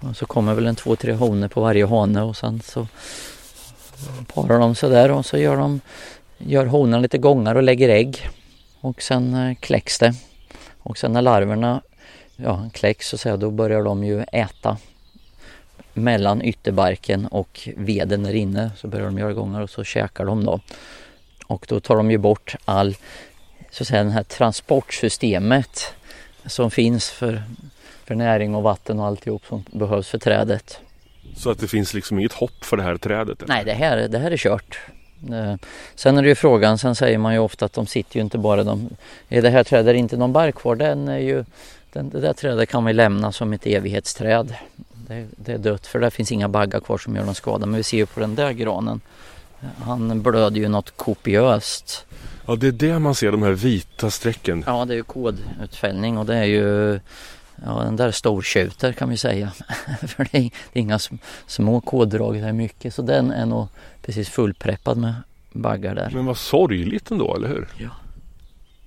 Och 0.00 0.16
så 0.16 0.26
kommer 0.26 0.54
väl 0.54 0.66
en 0.66 0.76
två, 0.76 0.96
tre 0.96 1.12
honor 1.12 1.48
på 1.48 1.60
varje 1.60 1.86
hane 1.86 2.22
och 2.22 2.36
sen 2.36 2.60
så 2.60 2.86
parar 4.34 4.58
de 4.58 4.74
sig 4.74 4.90
där 4.90 5.10
och 5.10 5.26
så 5.26 5.38
gör, 5.38 5.56
de, 5.56 5.80
gör 6.38 6.66
honan 6.66 7.02
lite 7.02 7.18
gångar 7.18 7.54
och 7.54 7.62
lägger 7.62 7.88
ägg. 7.88 8.28
Och 8.80 9.02
sen 9.02 9.34
eh, 9.34 9.54
kläcks 9.54 9.98
det. 9.98 10.14
Och 10.78 10.98
sen 10.98 11.12
när 11.12 11.22
larverna 11.22 11.82
ja, 12.36 12.70
kläcks 12.72 13.08
så 13.08 13.18
säga, 13.18 13.36
då 13.36 13.50
börjar 13.50 13.82
de 13.82 14.04
ju 14.04 14.24
äta 14.32 14.76
mellan 15.92 16.42
ytterbarken 16.42 17.26
och 17.26 17.68
veden 17.76 18.22
där 18.22 18.34
inne 18.34 18.70
så 18.76 18.88
börjar 18.88 19.06
de 19.06 19.18
göra 19.18 19.32
gångar 19.32 19.60
och 19.60 19.70
så 19.70 19.84
käkar 19.84 20.24
de 20.24 20.44
då. 20.44 20.60
Och 21.46 21.66
då 21.68 21.80
tar 21.80 21.96
de 21.96 22.10
ju 22.10 22.18
bort 22.18 22.54
all, 22.64 22.96
så 23.70 23.82
att 23.82 23.88
säga, 23.88 24.04
det 24.04 24.10
här 24.10 24.22
transportsystemet 24.22 25.94
som 26.46 26.70
finns 26.70 27.10
för, 27.10 27.42
för 28.04 28.14
näring 28.14 28.54
och 28.54 28.62
vatten 28.62 29.00
och 29.00 29.06
alltihop 29.06 29.46
som 29.48 29.64
behövs 29.70 30.08
för 30.08 30.18
trädet. 30.18 30.80
Så 31.36 31.50
att 31.50 31.58
det 31.58 31.68
finns 31.68 31.94
liksom 31.94 32.18
inget 32.18 32.32
hopp 32.32 32.64
för 32.64 32.76
det 32.76 32.82
här 32.82 32.96
trädet? 32.96 33.42
Nej, 33.46 33.64
det 33.64 33.72
här, 33.72 34.08
det 34.08 34.18
här 34.18 34.30
är 34.30 34.36
kört. 34.36 34.78
Eh, 35.32 35.54
sen 35.94 36.18
är 36.18 36.22
det 36.22 36.28
ju 36.28 36.34
frågan, 36.34 36.78
sen 36.78 36.94
säger 36.94 37.18
man 37.18 37.32
ju 37.32 37.38
ofta 37.38 37.64
att 37.64 37.72
de 37.72 37.86
sitter 37.86 38.16
ju 38.16 38.22
inte 38.22 38.38
bara 38.38 38.64
de... 38.64 38.88
Är 39.28 39.42
det 39.42 39.50
här 39.50 39.64
trädet 39.64 39.96
inte 39.96 40.16
någon 40.16 40.32
bark 40.32 40.54
kvar? 40.54 40.76
Den 40.76 41.08
är 41.08 41.18
ju... 41.18 41.44
Den, 41.92 42.10
det 42.10 42.20
där 42.20 42.32
trädet 42.32 42.68
kan 42.68 42.84
vi 42.84 42.92
lämna 42.92 43.32
som 43.32 43.52
ett 43.52 43.66
evighetsträd. 43.66 44.54
Det, 44.92 45.26
det, 45.36 45.52
är 45.52 45.58
dött 45.58 45.86
för 45.86 45.98
där 45.98 46.10
finns 46.10 46.32
inga 46.32 46.48
baggar 46.48 46.80
kvar 46.80 46.98
som 46.98 47.16
gör 47.16 47.24
någon 47.24 47.34
skada. 47.34 47.66
Men 47.66 47.76
vi 47.76 47.82
ser 47.82 47.96
ju 47.96 48.06
på 48.06 48.20
den 48.20 48.34
där 48.34 48.52
granen. 48.52 49.00
Han 49.78 50.22
blöder 50.22 50.60
ju 50.60 50.68
något 50.68 50.96
kopiöst. 50.96 52.06
Ja 52.46 52.56
det 52.56 52.66
är 52.66 52.72
det 52.72 52.98
man 52.98 53.14
ser, 53.14 53.32
de 53.32 53.42
här 53.42 53.52
vita 53.52 54.10
strecken. 54.10 54.64
Ja 54.66 54.84
det 54.84 54.94
är 54.94 54.96
ju 54.96 55.02
kodutfällning 55.02 56.18
och 56.18 56.26
det 56.26 56.36
är 56.36 56.44
ju 56.44 57.00
Ja, 57.64 57.82
den 57.84 57.96
där 57.96 58.10
stortjuter 58.10 58.92
kan 58.92 59.08
vi 59.08 59.16
säga. 59.16 59.52
För 60.06 60.28
det 60.32 60.38
är, 60.38 60.50
inga 60.72 60.98
små 61.46 61.80
koddrag, 61.80 62.34
det 62.34 62.48
är 62.48 62.52
mycket. 62.52 62.94
Så 62.94 63.02
den 63.02 63.30
är 63.30 63.46
nog 63.46 63.68
precis 64.02 64.28
fullpreppad 64.28 64.96
med 64.96 65.14
baggar 65.52 65.94
där. 65.94 66.10
Men 66.10 66.26
vad 66.26 66.36
sorgligt 66.36 67.10
ändå, 67.10 67.36
eller 67.36 67.48
hur? 67.48 67.68
Ja. 67.76 67.90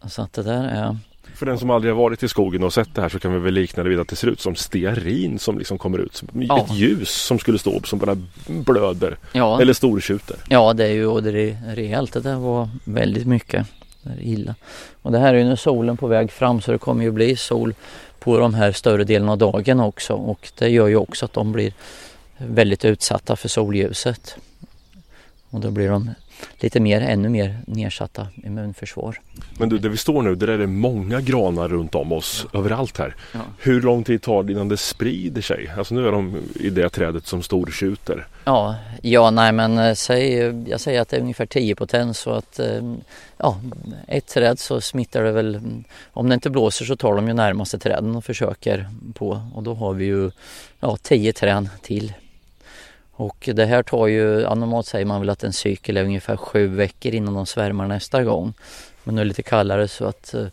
Så 0.10 0.22
att 0.22 0.34
det 0.34 0.44
där 0.44 0.64
är... 0.64 0.98
För 1.40 1.46
den 1.46 1.60
som 1.60 1.70
aldrig 1.70 1.94
har 1.94 2.02
varit 2.02 2.24
i 2.24 2.28
skogen 2.28 2.64
och 2.64 2.74
sett 2.74 2.96
det 2.96 3.02
här 3.02 3.10
så 3.10 3.20
kan 3.20 3.34
vi 3.34 3.40
väl 3.40 3.54
likna 3.54 3.84
det 3.84 3.90
vid 3.90 4.00
att 4.00 4.08
det 4.08 4.16
ser 4.16 4.28
ut 4.28 4.42
som 4.42 4.56
stearin 4.56 5.40
som 5.40 5.58
liksom 5.58 5.78
kommer 5.78 5.98
ut. 5.98 6.24
Ja. 6.34 6.60
Ett 6.60 6.74
ljus 6.74 7.10
som 7.10 7.40
skulle 7.40 7.60
stå 7.60 7.78
upp 7.78 7.88
som 7.88 8.00
bara 8.00 8.18
blöder. 8.48 9.18
Ja. 9.32 9.62
Eller 9.62 9.74
stortjuter. 9.74 10.38
Ja, 10.50 10.74
det 10.74 10.86
är 10.86 10.92
ju 10.92 11.06
och 11.06 11.24
det 11.24 11.30
är 11.30 11.76
rejält. 11.76 12.14
Det 12.14 12.20
där 12.20 12.36
var 12.36 12.70
väldigt 12.84 13.28
mycket. 13.28 13.68
Det 14.04 14.10
är 14.10 14.22
illa. 14.22 14.56
Och 15.02 15.12
det 15.12 15.20
här 15.20 15.34
är 15.34 15.38
ju 15.38 15.44
nu 15.44 15.58
solen 15.58 15.98
på 15.98 16.08
väg 16.08 16.32
fram 16.32 16.62
så 16.62 16.72
det 16.72 16.78
kommer 16.78 17.04
ju 17.04 17.12
bli 17.12 17.36
sol 17.36 17.74
på 18.20 18.40
de 18.40 18.54
här 18.54 18.72
större 18.72 19.04
delen 19.04 19.30
av 19.30 19.38
dagen 19.38 19.80
också 19.80 20.14
och 20.14 20.52
det 20.58 20.70
gör 20.70 20.88
ju 20.88 20.96
också 20.96 21.26
att 21.26 21.34
de 21.34 21.52
blir 21.52 21.74
väldigt 22.38 22.86
utsatta 22.86 23.36
för 23.36 23.50
solljuset. 23.50 24.36
Och 25.50 25.60
då 25.60 25.72
blir 25.72 25.90
de 25.90 26.10
lite 26.60 26.80
mer, 26.80 27.02
ännu 27.02 27.30
mer 27.30 27.60
nedsatta 27.68 28.28
immunförsvar. 28.36 29.20
Men 29.58 29.70
du, 29.70 29.78
där 29.78 29.90
vi 29.90 29.98
står 29.98 30.22
nu, 30.22 30.36
där 30.36 30.48
är 30.48 30.58
det 30.58 30.68
många 30.68 31.22
granar 31.22 31.68
runt 31.68 31.96
om 31.96 32.12
oss 32.12 32.46
ja. 32.54 32.60
överallt 32.60 32.98
här. 32.98 33.16
Ja. 33.34 33.40
Hur 33.60 33.82
lång 33.82 34.04
tid 34.04 34.22
tar 34.22 34.44
det 34.44 34.52
innan 34.52 34.70
det 34.70 34.78
sprider 34.78 35.42
sig? 35.42 35.72
Alltså 35.78 35.96
nu 35.96 36.08
är 36.08 36.12
de 36.12 36.38
i 36.56 36.70
det 36.70 36.90
trädet 36.90 37.28
som 37.28 37.44
stortjuter. 37.44 38.28
Ja, 38.44 38.76
ja 39.02 39.32
nej 39.32 39.52
men 39.52 39.78
eh, 39.78 39.94
säg, 39.94 40.34
jag 40.70 40.82
säger 40.82 41.02
att 41.02 41.10
det 41.10 41.18
är 41.18 41.22
ungefär 41.22 41.46
10 41.46 41.76
potens 41.76 42.20
så 42.20 42.32
att 42.32 42.60
eh, 42.60 42.96
ja, 43.38 43.62
ett 44.08 44.28
träd 44.28 44.60
så 44.60 44.82
smittar 44.82 45.24
det 45.24 45.32
väl, 45.32 45.62
om 46.14 46.30
det 46.30 46.34
inte 46.34 46.50
blåser 46.50 46.86
så 46.86 46.96
tar 46.96 47.16
de 47.16 47.28
ju 47.28 47.34
närmaste 47.34 47.80
träden 47.80 48.16
och 48.16 48.26
försöker 48.26 48.90
på 49.14 49.42
och 49.56 49.64
då 49.64 49.74
har 49.74 49.94
vi 49.94 50.06
ju 50.06 50.32
ja, 50.80 50.98
10 51.02 51.34
träd 51.34 51.70
till 51.82 52.14
och 53.20 53.50
det 53.54 53.66
här 53.66 53.84
tar 53.84 54.08
ju, 54.08 54.42
normalt 54.56 54.88
säger 54.88 55.06
man 55.06 55.20
väl 55.20 55.30
att 55.30 55.44
en 55.44 55.54
cykel 55.54 55.98
är 55.98 56.04
ungefär 56.04 56.38
sju 56.38 56.68
veckor 56.68 57.14
innan 57.14 57.34
de 57.34 57.46
svärmar 57.46 57.88
nästa 57.88 58.24
gång. 58.24 58.54
Men 59.04 59.16
nu 59.16 59.22
är 59.22 59.26
det 59.26 59.30
lite 59.30 59.44
kallare 59.44 59.88
så 59.88 60.06
att 60.06 60.34
eh, 60.34 60.46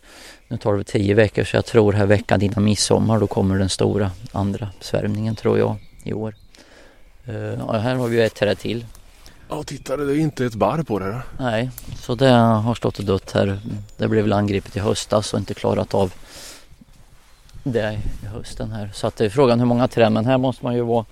nu 0.47 0.57
tar 0.57 0.73
det 0.73 0.83
tio 0.83 1.13
veckor 1.13 1.43
så 1.43 1.57
jag 1.57 1.65
tror 1.65 1.93
här 1.93 2.05
veckan 2.05 2.41
innan 2.41 2.63
midsommar 2.63 3.19
då 3.19 3.27
kommer 3.27 3.57
den 3.57 3.69
stora 3.69 4.11
andra 4.31 4.69
svärmningen 4.79 5.35
tror 5.35 5.59
jag 5.59 5.75
i 6.03 6.13
år. 6.13 6.35
Uh, 7.29 7.35
ja, 7.35 7.71
här 7.71 7.95
har 7.95 8.07
vi 8.07 8.17
ju 8.17 8.23
ett 8.23 8.35
träd 8.35 8.59
till. 8.59 8.85
Ja 9.49 9.63
titta 9.63 9.97
det 9.97 10.13
är 10.13 10.17
inte 10.17 10.45
ett 10.45 10.55
barr 10.55 10.83
på 10.83 10.99
det 10.99 11.11
då. 11.11 11.21
Nej, 11.39 11.69
så 11.99 12.15
det 12.15 12.29
har 12.29 12.75
stått 12.75 12.99
och 12.99 13.05
dött 13.05 13.31
här. 13.31 13.59
Det 13.97 14.07
blev 14.07 14.23
väl 14.23 14.33
angripet 14.33 14.75
i 14.75 14.79
höstas 14.79 15.33
och 15.33 15.39
inte 15.39 15.53
klarat 15.53 15.93
av 15.93 16.13
det 17.63 17.99
i 18.23 18.25
hösten 18.25 18.71
här. 18.71 18.91
Så 18.93 19.07
att 19.07 19.15
det 19.15 19.25
är 19.25 19.29
frågan 19.29 19.59
hur 19.59 19.67
många 19.67 19.87
träd 19.87 20.11
men 20.11 20.25
här 20.25 20.37
måste 20.37 20.65
man 20.65 20.75
ju 20.75 20.81
vara 20.81 21.05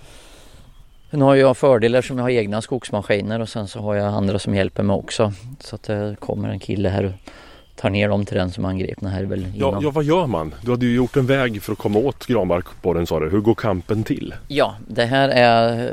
nu 1.10 1.24
har 1.24 1.36
jag 1.36 1.58
fördelar 1.58 2.02
som 2.02 2.18
jag 2.18 2.24
har 2.24 2.30
egna 2.30 2.62
skogsmaskiner 2.62 3.40
och 3.40 3.50
sen 3.50 3.68
så 3.68 3.80
har 3.80 3.96
jag 3.96 4.08
andra 4.08 4.40
som 4.40 4.56
hjälper 4.56 4.84
mig 4.84 4.94
också. 4.94 5.34
Så 5.60 5.76
att 5.76 5.84
det 5.84 6.16
kommer 6.20 6.50
en 6.50 6.60
kille 6.60 6.90
här 6.90 7.06
och 7.06 7.32
tar 7.76 7.90
ner 7.90 8.10
dem 8.10 8.26
till 8.26 8.38
den 8.38 8.52
som 8.52 8.66
angripna 8.66 9.10
här 9.10 9.24
väl 9.24 9.48
ja, 9.56 9.80
ja, 9.82 9.92
vad 9.92 10.04
gör 10.04 10.28
man? 10.28 10.56
Du 10.62 10.72
hade 10.72 10.86
ju 10.86 10.96
gjort 10.96 11.16
en 11.18 11.26
väg 11.26 11.64
för 11.64 11.72
att 11.72 11.78
komma 11.78 12.00
åt 12.00 12.26
granbarkborren 12.26 13.08
sa 13.08 13.20
du. 13.20 13.30
Hur 13.30 13.42
går 13.42 13.56
kampen 13.56 14.04
till? 14.04 14.34
Ja, 14.48 14.76
det 14.88 15.06
här 15.06 15.30
är 15.30 15.92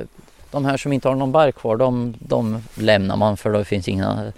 de 0.51 0.65
här 0.65 0.77
som 0.77 0.93
inte 0.93 1.09
har 1.09 1.15
någon 1.15 1.33
bark 1.33 1.57
kvar 1.57 1.77
de, 1.77 2.15
de 2.19 2.63
lämnar 2.75 3.17
man 3.17 3.37
för 3.37 3.53
det 3.53 3.65
finns 3.65 3.89
inga 3.89 4.33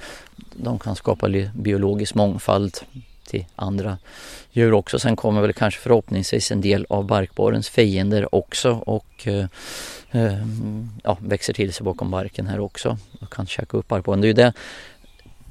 de 0.57 0.79
kan 0.79 0.97
skapa 0.97 1.29
biologisk 1.55 2.15
mångfald 2.15 2.79
till 3.25 3.45
andra 3.57 3.99
djur 4.53 4.73
också. 4.73 4.99
Sen 4.99 5.17
kommer 5.17 5.41
väl 5.41 5.53
kanske 5.53 5.81
förhoppningsvis 5.81 6.51
en 6.51 6.61
del 6.61 6.87
av 6.89 7.07
barkborrens 7.07 7.69
fiender 7.69 8.35
också 8.35 8.71
och 8.71 9.27
eh, 9.27 9.47
eh, 10.11 10.47
ja, 11.03 11.19
växer 11.21 11.53
till 11.53 11.73
sig 11.73 11.85
bakom 11.85 12.11
barken 12.11 12.47
här 12.47 12.61
också 12.61 12.99
och 13.21 13.33
kan 13.33 13.47
käka 13.47 13.77
upp 13.77 13.89
barkborren. 13.89 14.21
Det 14.21 14.27
är 14.27 14.29
ju 14.29 14.33
det. 14.33 14.53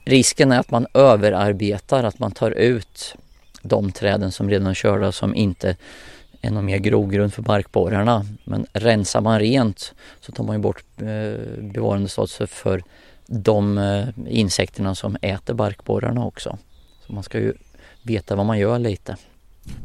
Risken 0.06 0.52
är 0.52 0.60
att 0.60 0.72
man 0.72 0.88
överarbetar, 0.94 2.04
att 2.04 2.20
man 2.20 2.32
tar 2.32 2.52
ut 2.52 3.16
de 3.62 3.92
träden 3.92 4.32
som 4.32 4.50
redan 4.50 4.68
är 4.68 4.74
körda 4.74 5.12
som 5.12 5.36
inte 5.36 5.76
är 6.42 6.52
någon 6.52 6.66
mer 6.66 6.78
grogrund 6.78 7.34
för 7.34 7.42
barkborrarna. 7.42 8.26
Men 8.44 8.66
rensar 8.74 9.22
man 9.22 9.40
rent 9.40 9.94
så 10.22 10.32
tar 10.32 10.44
man 10.44 10.56
ju 10.56 10.62
bort 10.62 10.84
eh, 10.98 11.62
bevarandestatus 11.62 12.52
för 12.52 12.84
de 13.28 13.78
eh, 13.78 14.08
insekterna 14.28 14.96
som 14.96 15.18
äter 15.22 15.54
barkborrarna 15.54 16.26
också. 16.26 16.58
Så 17.08 17.14
man 17.14 17.24
ska 17.24 17.40
ju 17.40 17.54
veta 18.02 18.36
vad 18.36 18.46
man 18.46 18.60
gör 18.60 18.80
lite. 18.80 19.18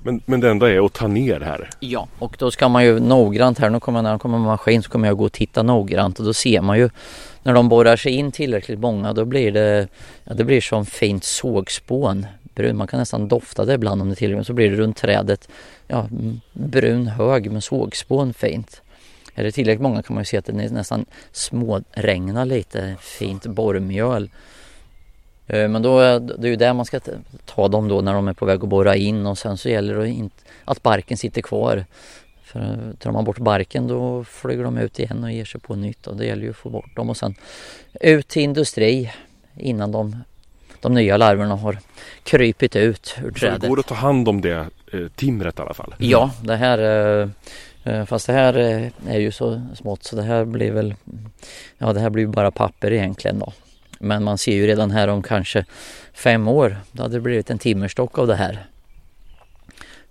Men, 0.03 0.21
men 0.27 0.41
det 0.41 0.51
enda 0.51 0.71
är 0.71 0.87
att 0.87 0.93
ta 0.93 1.09
ner 1.09 1.41
här? 1.41 1.71
Ja, 1.81 2.09
och 2.19 2.37
då 2.39 2.51
ska 2.51 2.69
man 2.69 2.85
ju 2.85 3.01
noggrant 3.01 3.59
här, 3.59 3.71
nu 3.71 3.81
kommer 3.81 4.03
när 4.03 4.11
de 4.11 4.19
kommer 4.19 4.39
med 4.39 4.47
maskin 4.47 4.83
så 4.83 4.91
kommer 4.91 5.09
jag 5.09 5.17
gå 5.17 5.25
och 5.25 5.33
titta 5.33 5.63
noggrant 5.63 6.19
och 6.19 6.25
då 6.25 6.35
ser 6.35 6.61
man 6.61 6.79
ju 6.79 6.91
när 7.43 7.53
de 7.53 7.69
borrar 7.69 7.97
sig 7.97 8.13
in 8.13 8.33
tillräckligt 8.33 8.79
många 8.79 9.13
då 9.13 9.25
blir 9.25 9.53
det, 9.53 9.89
ja, 10.25 10.35
det 10.35 10.45
blir 10.45 10.61
som 10.61 10.87
fint 10.87 11.25
sågspån. 11.25 12.27
Brun, 12.55 12.77
man 12.77 12.87
kan 12.87 13.01
nästan 13.01 13.29
dofta 13.29 13.65
det 13.65 13.75
ibland 13.75 14.03
om 14.03 14.09
det 14.11 14.15
tillräckligt 14.15 14.47
så 14.47 14.53
blir 14.53 14.71
det 14.71 14.77
runt 14.77 14.97
trädet 14.97 15.49
ja, 15.87 16.09
brun 16.53 17.07
hög 17.07 17.53
med 17.53 17.65
sågspån 17.65 18.35
fint. 18.35 18.83
Är 19.35 19.45
det 19.45 19.53
tillräckligt 19.53 19.83
många 19.83 20.03
kan 20.03 20.15
man 20.15 20.21
ju 20.21 20.25
se 20.25 20.37
att 20.37 20.45
det 20.45 20.53
nästan 20.53 21.07
småregnar 21.33 22.45
lite 22.45 22.97
fint 23.01 23.47
borrmjöl. 23.47 24.31
Eh, 25.49 25.69
men 25.69 25.83
då 25.83 26.01
är 26.01 26.21
det 26.21 26.49
ju 26.49 26.57
där 26.57 26.75
man 26.75 26.85
ska 26.85 27.01
ta 27.45 27.69
dem 27.69 27.89
då 27.89 28.01
när 28.01 28.15
de 28.15 28.29
är 28.29 28.33
på 28.33 28.47
väg 28.47 28.63
att 28.63 28.69
borra 28.69 28.97
in 28.97 29.27
och 29.27 29.39
sen 29.39 29.57
så 29.57 29.69
gäller 29.69 29.95
det 29.95 30.29
att 30.65 30.83
barken 30.83 31.17
sitter 31.17 31.43
kvar. 31.43 31.85
För 32.43 32.61
eh, 32.61 32.95
tar 32.99 33.13
man 33.13 33.25
bort 33.25 33.39
barken 33.39 33.89
då 33.89 34.25
flyger 34.25 34.65
de 34.65 34.79
ut 34.79 34.99
igen 34.99 35.25
och 35.25 35.33
ger 35.33 35.45
sig 35.45 35.61
på 35.61 35.75
nytt 35.75 36.07
och 36.07 36.17
det 36.17 36.27
gäller 36.27 36.43
ju 36.43 36.51
att 36.51 36.57
få 36.57 36.71
bort 36.71 36.97
dem 36.97 37.11
och 37.11 37.17
sen 37.17 37.35
ut 38.01 38.29
till 38.29 38.43
industri 38.43 39.13
innan 39.57 39.93
de 39.93 40.17
de 40.81 40.95
nya 40.95 41.17
larverna 41.17 41.57
har 41.57 41.79
krypit 42.23 42.77
ut 42.77 43.17
ur 43.25 43.31
trädet. 43.31 43.57
Så 43.57 43.63
det 43.63 43.69
går 43.69 43.81
att 43.81 43.87
ta 43.87 43.95
hand 43.95 44.29
om 44.29 44.41
det 44.41 44.67
eh, 44.93 45.09
timret 45.15 45.59
i 45.59 45.63
alla 45.63 45.75
fall? 45.75 45.95
Ja, 45.99 46.31
det 46.43 46.57
här 46.57 47.31
Fast 48.07 48.27
det 48.27 48.33
här 48.33 48.55
är 49.09 49.19
ju 49.19 49.33
så 49.33 49.63
smått 49.75 50.05
så 50.05 50.17
det 50.17 50.23
här 50.23 50.45
blir 50.45 50.73
väl 50.73 50.95
Ja 51.79 51.93
det 51.93 52.01
här 52.01 52.11
blir 52.11 52.27
bara 52.27 52.51
papper 52.51 52.93
egentligen 52.93 53.39
då. 53.39 53.53
Men 53.99 54.25
man 54.25 54.39
ser 54.39 54.53
ju 54.53 54.67
redan 54.67 54.91
här 54.91 55.09
om 55.09 55.23
kanske 55.23 55.65
fem 56.15 56.49
år 56.49 56.77
då 56.93 57.03
hade 57.03 57.15
det 57.15 57.21
blivit 57.21 57.51
en 57.51 57.59
timmerstock 57.59 58.19
av 58.19 58.27
det 58.27 58.37
här. 58.37 58.67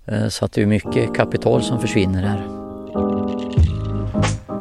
Eh, 0.06 0.27
så 0.27 0.46
att 0.46 0.51
det 0.51 0.62
är 0.62 0.65
mycket 0.65 1.15
kapital 1.15 1.63
som 1.63 1.82
försvinner 1.82 2.24
här. 2.24 2.48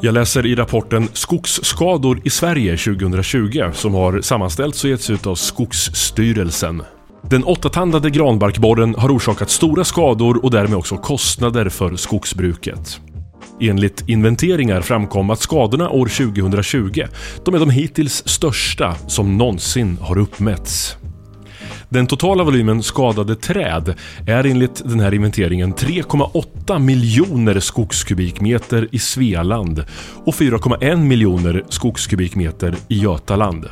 Jag 0.01 0.15
läser 0.15 0.47
i 0.47 0.55
rapporten 0.55 1.09
Skogsskador 1.13 2.21
i 2.25 2.31
Sverige 2.31 2.77
2020 2.77 3.71
som 3.73 3.95
har 3.95 4.21
sammanställts 4.21 4.85
och 4.85 4.91
getts 4.91 5.11
ut 5.11 5.27
av 5.27 5.35
Skogsstyrelsen. 5.35 6.83
Den 7.23 7.45
åttatandade 7.45 8.11
granbarkborren 8.11 8.95
har 8.95 9.17
orsakat 9.17 9.51
stora 9.51 9.85
skador 9.85 10.45
och 10.45 10.51
därmed 10.51 10.79
också 10.79 10.97
kostnader 10.97 11.69
för 11.69 11.97
skogsbruket. 11.97 13.01
Enligt 13.61 14.09
inventeringar 14.09 14.81
framkom 14.81 15.31
att 15.31 15.41
skadorna 15.41 15.91
år 15.91 16.07
2020 16.07 17.05
de 17.45 17.55
är 17.55 17.59
de 17.59 17.71
hittills 17.71 18.29
största 18.29 18.95
som 19.07 19.37
någonsin 19.37 19.99
har 20.01 20.19
uppmätts. 20.19 20.97
Den 21.89 22.07
totala 22.07 22.45
volymen 22.45 22.83
skadade 22.83 23.37
träd 23.37 23.95
är 24.27 24.47
enligt 24.47 24.83
den 24.85 25.01
här 25.01 25.15
inventeringen 25.15 25.75
3,8 25.75 26.79
miljoner 26.79 27.61
skogskubikmeter 27.61 28.89
i 28.93 28.99
Svealand 28.99 29.85
och 30.25 30.35
4,1 30.35 30.97
miljoner 30.97 31.65
skogskubikmeter 31.69 32.75
i 32.89 32.99
Götaland. 32.99 33.67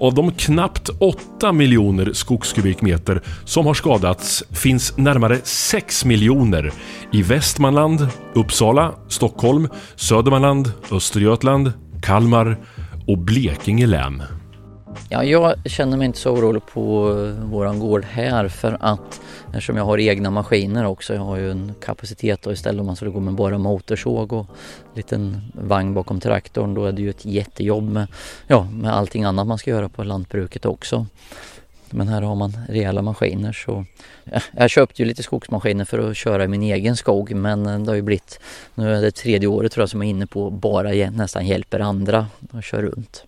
Av 0.00 0.14
de 0.14 0.32
knappt 0.32 0.90
8 0.98 1.52
miljoner 1.52 2.12
skogskubikmeter 2.12 3.22
som 3.44 3.66
har 3.66 3.74
skadats 3.74 4.44
finns 4.50 4.96
närmare 4.96 5.40
6 5.44 6.04
miljoner 6.04 6.72
i 7.12 7.22
Västmanland, 7.22 8.08
Uppsala, 8.34 8.94
Stockholm, 9.08 9.68
Södermanland, 9.96 10.72
Östergötland, 10.90 11.72
Kalmar 12.02 12.56
och 13.06 13.18
Blekinge 13.18 13.86
län. 13.86 14.22
Ja, 15.08 15.24
jag 15.24 15.54
känner 15.64 15.96
mig 15.96 16.06
inte 16.06 16.18
så 16.18 16.30
orolig 16.30 16.66
på 16.66 17.10
eh, 17.10 17.44
våran 17.44 17.78
gård 17.78 18.04
här 18.04 18.48
för 18.48 18.76
att 18.80 19.20
eftersom 19.46 19.76
jag 19.76 19.84
har 19.84 19.98
egna 19.98 20.30
maskiner 20.30 20.86
också. 20.86 21.14
Jag 21.14 21.22
har 21.22 21.36
ju 21.36 21.50
en 21.50 21.74
kapacitet 21.80 22.46
och 22.46 22.52
istället 22.52 22.80
om 22.80 22.86
man 22.86 22.96
skulle 22.96 23.10
gå 23.10 23.20
med 23.20 23.34
bara 23.34 23.58
motorsåg 23.58 24.32
och 24.32 24.46
liten 24.94 25.40
vagn 25.54 25.94
bakom 25.94 26.20
traktorn 26.20 26.74
då 26.74 26.84
är 26.84 26.92
det 26.92 27.02
ju 27.02 27.10
ett 27.10 27.24
jättejobb 27.24 27.90
med, 27.90 28.06
ja, 28.46 28.68
med 28.72 28.94
allting 28.94 29.24
annat 29.24 29.46
man 29.46 29.58
ska 29.58 29.70
göra 29.70 29.88
på 29.88 30.04
lantbruket 30.04 30.66
också. 30.66 31.06
Men 31.90 32.08
här 32.08 32.22
har 32.22 32.34
man 32.34 32.56
rejäla 32.68 33.02
maskiner 33.02 33.52
så 33.52 33.84
jag 34.52 34.70
köpte 34.70 35.02
ju 35.02 35.08
lite 35.08 35.22
skogsmaskiner 35.22 35.84
för 35.84 36.10
att 36.10 36.16
köra 36.16 36.44
i 36.44 36.48
min 36.48 36.62
egen 36.62 36.96
skog 36.96 37.34
men 37.34 37.66
eh, 37.66 37.78
det 37.78 37.90
har 37.90 37.96
ju 37.96 38.02
blivit, 38.02 38.40
nu 38.74 38.94
är 38.96 39.02
det 39.02 39.10
tredje 39.10 39.48
året 39.48 39.72
tror 39.72 39.82
jag 39.82 39.90
som 39.90 40.02
jag 40.02 40.06
är 40.06 40.10
inne 40.10 40.26
på 40.26 40.50
bara 40.50 40.90
nästan 41.10 41.46
hjälper 41.46 41.80
andra 41.80 42.26
att 42.52 42.64
köra 42.64 42.82
runt. 42.82 43.24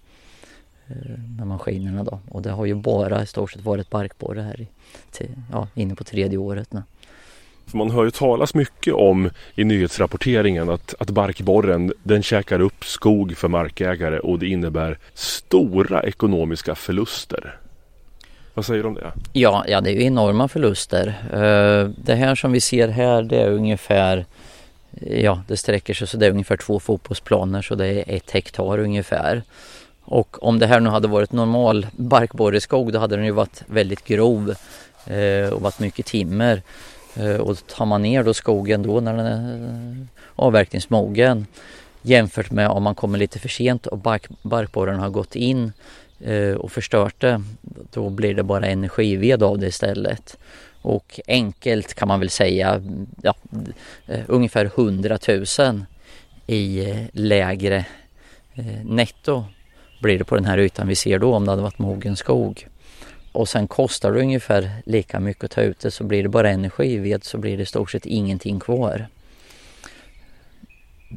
Eh, 0.89 1.19
med 1.39 1.47
maskinerna 1.47 2.05
då. 2.05 2.19
Och 2.29 2.43
det 2.43 2.51
har 2.51 2.67
ju 2.67 2.75
bara 2.75 3.23
i 3.23 3.27
stort 3.27 3.53
sett 3.53 3.65
varit 3.65 3.91
barkborre 3.91 4.41
här 4.41 4.61
i, 4.61 4.67
till, 5.11 5.29
ja, 5.53 5.69
inne 5.75 5.95
på 5.95 6.05
tredje 6.05 6.39
året 6.39 6.73
nu. 6.73 6.83
För 7.67 7.79
man 7.79 7.91
hör 7.91 8.05
ju 8.05 8.11
talas 8.11 8.55
mycket 8.55 8.95
om 8.95 9.31
i 9.55 9.65
nyhetsrapporteringen 9.65 10.71
att, 10.71 10.95
att 10.99 11.11
barkborren 11.11 11.93
den 12.03 12.23
käkar 12.23 12.61
upp 12.61 12.85
skog 12.85 13.37
för 13.37 13.49
markägare 13.49 14.19
och 14.19 14.39
det 14.39 14.47
innebär 14.47 14.99
stora 15.15 16.03
ekonomiska 16.03 16.75
förluster. 16.75 17.59
Vad 18.55 18.67
säger 18.67 18.83
du 18.83 18.89
om 18.89 18.95
det? 18.95 19.13
Ja, 19.33 19.65
ja 19.69 19.81
det 19.81 19.91
är 19.91 19.95
ju 19.95 20.03
enorma 20.03 20.49
förluster. 20.49 21.07
Eh, 21.33 21.91
det 22.05 22.15
här 22.15 22.35
som 22.35 22.53
vi 22.53 22.61
ser 22.61 22.89
här 22.89 23.23
det 23.23 23.41
är 23.41 23.51
ungefär 23.51 24.27
Ja, 25.01 25.43
det 25.49 25.57
sträcker 25.57 25.95
sig 25.95 26.07
så 26.07 26.17
det 26.17 26.27
är 26.27 26.31
ungefär 26.31 26.57
två 26.57 26.81
fotbollsplaner 26.81 27.63
så 27.63 27.75
det 27.75 27.87
är 27.87 28.17
ett 28.17 28.31
hektar 28.31 28.79
ungefär. 28.79 29.43
Och 30.09 30.43
om 30.43 30.59
det 30.59 30.67
här 30.67 30.81
nu 30.81 30.91
hade 30.91 31.09
varit 31.09 31.33
normal 31.33 31.87
barkborreskog 31.97 32.93
då 32.93 32.99
hade 32.99 33.17
den 33.17 33.25
ju 33.25 33.31
varit 33.31 33.63
väldigt 33.67 34.05
grov 34.05 34.55
eh, 35.07 35.53
och 35.53 35.63
varit 35.63 35.79
mycket 35.79 36.07
timmer. 36.07 36.63
Eh, 37.17 37.37
och 37.37 37.67
tar 37.67 37.87
man 37.87 38.03
ner 38.03 38.23
då 38.23 38.35
skogen 38.35 38.83
då 38.83 39.01
när 39.01 39.17
den 39.17 39.27
är 39.27 40.01
eh, 40.01 40.07
avverkningsmogen 40.37 41.47
jämfört 42.03 42.51
med 42.51 42.69
om 42.69 42.83
man 42.83 42.95
kommer 42.95 43.19
lite 43.19 43.39
för 43.39 43.49
sent 43.49 43.87
och 43.87 43.99
bark, 43.99 44.27
barkborren 44.43 44.99
har 44.99 45.11
gått 45.11 45.37
in 45.37 45.73
eh, 46.21 46.53
och 46.53 46.73
förstört 46.73 47.21
det, 47.21 47.43
då 47.93 48.11
blir 48.11 48.35
det 48.35 48.43
bara 48.43 48.67
energived 48.67 49.43
av 49.43 49.59
det 49.59 49.67
istället. 49.67 50.37
Och 50.83 51.21
enkelt 51.27 51.95
kan 51.95 52.09
man 52.09 52.21
väl 52.21 52.31
säga 52.31 52.83
ja, 53.23 53.35
eh, 54.07 54.21
ungefär 54.27 54.65
100 54.65 55.19
000 55.29 55.85
i 56.47 56.91
eh, 56.91 56.97
lägre 57.13 57.85
netto 58.85 59.45
blir 59.99 60.19
det 60.19 60.25
på 60.25 60.35
den 60.35 60.45
här 60.45 60.59
ytan 60.59 60.89
vi 60.89 60.95
ser 60.95 61.19
då 61.19 61.35
om 61.35 61.45
det 61.45 61.51
hade 61.51 61.63
varit 61.63 61.79
mogen 61.79 62.17
skog. 62.17 62.67
Och 63.33 63.49
sen 63.49 63.69
kostar 63.69 64.13
det 64.13 64.21
ungefär 64.21 64.71
lika 64.85 65.21
mycket 65.21 65.45
att 65.45 65.51
ta 65.51 65.61
ut 65.61 65.81
det 65.81 65.91
så 65.91 66.05
blir 66.05 66.23
det 66.23 66.29
bara 66.29 66.51
energived 66.51 67.25
så 67.25 67.39
blir 67.39 67.57
det 67.57 67.63
i 67.63 67.67
stort 67.67 67.91
sett 67.91 68.07
ingenting 68.07 68.61
kvar. 68.61 69.07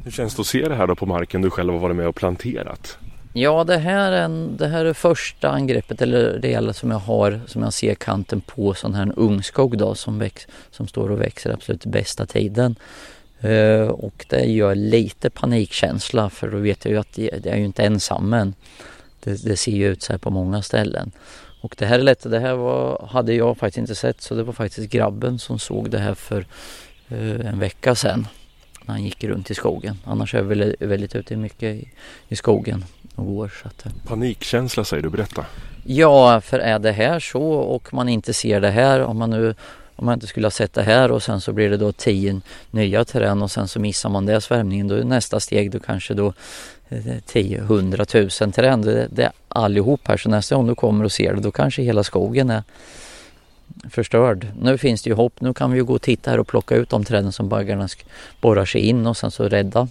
Hur 0.03 0.11
känns 0.11 0.35
det 0.35 0.41
att 0.41 0.47
se 0.47 0.67
det 0.67 0.75
här 0.75 0.87
då 0.87 0.95
på 0.95 1.05
marken 1.05 1.41
du 1.41 1.49
själv 1.49 1.73
har 1.73 1.79
varit 1.79 1.95
med 1.95 2.07
och 2.07 2.15
planterat? 2.15 2.97
Ja 3.33 3.63
det 3.63 3.77
här 3.77 4.11
är, 4.11 4.21
en, 4.21 4.57
det 4.57 4.67
här 4.67 4.85
är 4.85 4.93
första 4.93 5.49
angreppet 5.49 6.01
eller 6.01 6.39
det 6.39 6.73
som 6.75 6.91
jag 6.91 6.97
har 6.97 7.41
som 7.47 7.63
jag 7.63 7.73
ser 7.73 7.95
kanten 7.95 8.41
på 8.41 8.73
sån 8.73 8.93
här 8.93 9.13
ungskog 9.15 9.77
då 9.77 9.95
som, 9.95 10.19
väx, 10.19 10.47
som 10.71 10.87
står 10.87 11.11
och 11.11 11.21
växer 11.21 11.53
absolut 11.53 11.85
bästa 11.85 12.25
tiden. 12.25 12.75
Uh, 13.45 13.87
och 13.87 14.25
det 14.29 14.45
gör 14.45 14.75
lite 14.75 15.29
panikkänsla 15.29 16.29
för 16.29 16.51
då 16.51 16.57
vet 16.57 16.85
jag 16.85 16.91
ju 16.91 16.99
att 16.99 17.13
det, 17.13 17.29
det 17.43 17.49
är 17.49 17.57
ju 17.57 17.65
inte 17.65 17.83
ensam 17.83 18.29
men 18.29 18.53
det, 19.23 19.43
det, 19.43 19.57
ser 19.57 19.71
ju 19.71 19.87
ut 19.87 20.01
så 20.01 20.13
här 20.13 20.17
på 20.17 20.29
många 20.29 20.61
ställen. 20.61 21.11
Och 21.61 21.75
det 21.77 21.85
här 21.85 21.99
är 21.99 22.03
lätt, 22.03 22.31
det 22.31 22.39
här 22.39 22.53
var, 22.53 23.07
hade 23.11 23.33
jag 23.33 23.57
faktiskt 23.57 23.77
inte 23.77 23.95
sett 23.95 24.21
så 24.21 24.35
det 24.35 24.43
var 24.43 24.53
faktiskt 24.53 24.89
grabben 24.89 25.39
som 25.39 25.59
såg 25.59 25.89
det 25.89 25.99
här 25.99 26.13
för 26.13 26.45
uh, 27.11 27.45
en 27.45 27.59
vecka 27.59 27.95
sedan. 27.95 28.27
När 28.85 28.93
han 28.93 29.03
gick 29.03 29.23
runt 29.23 29.51
i 29.51 29.55
skogen. 29.55 29.97
Annars 30.05 30.33
är 30.33 30.37
jag 30.37 30.45
väldigt, 30.45 30.81
väldigt 30.81 31.15
ute 31.15 31.35
mycket 31.35 31.75
i, 31.75 31.89
i 32.27 32.35
skogen 32.35 32.85
och 33.15 33.25
går. 33.25 33.51
Så 33.61 33.67
att, 33.67 33.85
uh. 33.85 33.91
Panikkänsla 34.07 34.83
säger 34.83 35.03
du, 35.03 35.09
berätta. 35.09 35.45
Ja, 35.83 36.41
för 36.41 36.59
är 36.59 36.79
det 36.79 36.91
här 36.91 37.19
så 37.19 37.43
och 37.43 37.93
man 37.93 38.09
inte 38.09 38.33
ser 38.33 38.61
det 38.61 38.69
här, 38.71 39.01
om 39.01 39.17
man 39.17 39.29
nu 39.29 39.55
om 39.99 40.05
man 40.05 40.13
inte 40.13 40.27
skulle 40.27 40.45
ha 40.45 40.51
sett 40.51 40.73
det 40.73 40.83
här 40.83 41.11
och 41.11 41.23
sen 41.23 41.41
så 41.41 41.53
blir 41.53 41.69
det 41.69 41.77
då 41.77 41.91
tio 41.91 42.41
nya 42.71 43.05
terräng 43.05 43.41
och 43.41 43.51
sen 43.51 43.67
så 43.67 43.79
missar 43.79 44.09
man 44.09 44.25
det 44.25 44.41
svärmningen 44.41 44.87
då 44.87 44.95
är 44.95 45.03
nästa 45.03 45.39
steg 45.39 45.71
då 45.71 45.79
kanske 45.79 46.13
då 46.13 46.33
10 47.25 47.57
100 47.57 48.05
000 48.13 48.29
terräng. 48.29 48.81
Det, 48.81 49.07
det 49.11 49.23
är 49.23 49.31
allihop 49.47 50.07
här 50.07 50.17
så 50.17 50.29
nästa 50.29 50.55
gång 50.55 50.67
du 50.67 50.75
kommer 50.75 51.05
och 51.05 51.11
ser 51.11 51.33
det 51.33 51.41
då 51.41 51.51
kanske 51.51 51.81
hela 51.81 52.03
skogen 52.03 52.49
är 52.49 52.63
förstörd. 53.89 54.47
Nu 54.61 54.77
finns 54.77 55.01
det 55.01 55.09
ju 55.09 55.15
hopp. 55.15 55.41
Nu 55.41 55.53
kan 55.53 55.71
vi 55.71 55.77
ju 55.77 55.83
gå 55.83 55.93
och 55.93 56.01
titta 56.01 56.31
här 56.31 56.39
och 56.39 56.47
plocka 56.47 56.75
ut 56.75 56.89
de 56.89 57.03
träden 57.03 57.31
som 57.31 57.49
baggarna 57.49 57.87
borrar 58.41 58.65
sig 58.65 58.81
in 58.81 59.07
och 59.07 59.17
sen 59.17 59.31
så 59.31 59.49
rädda 59.49 59.87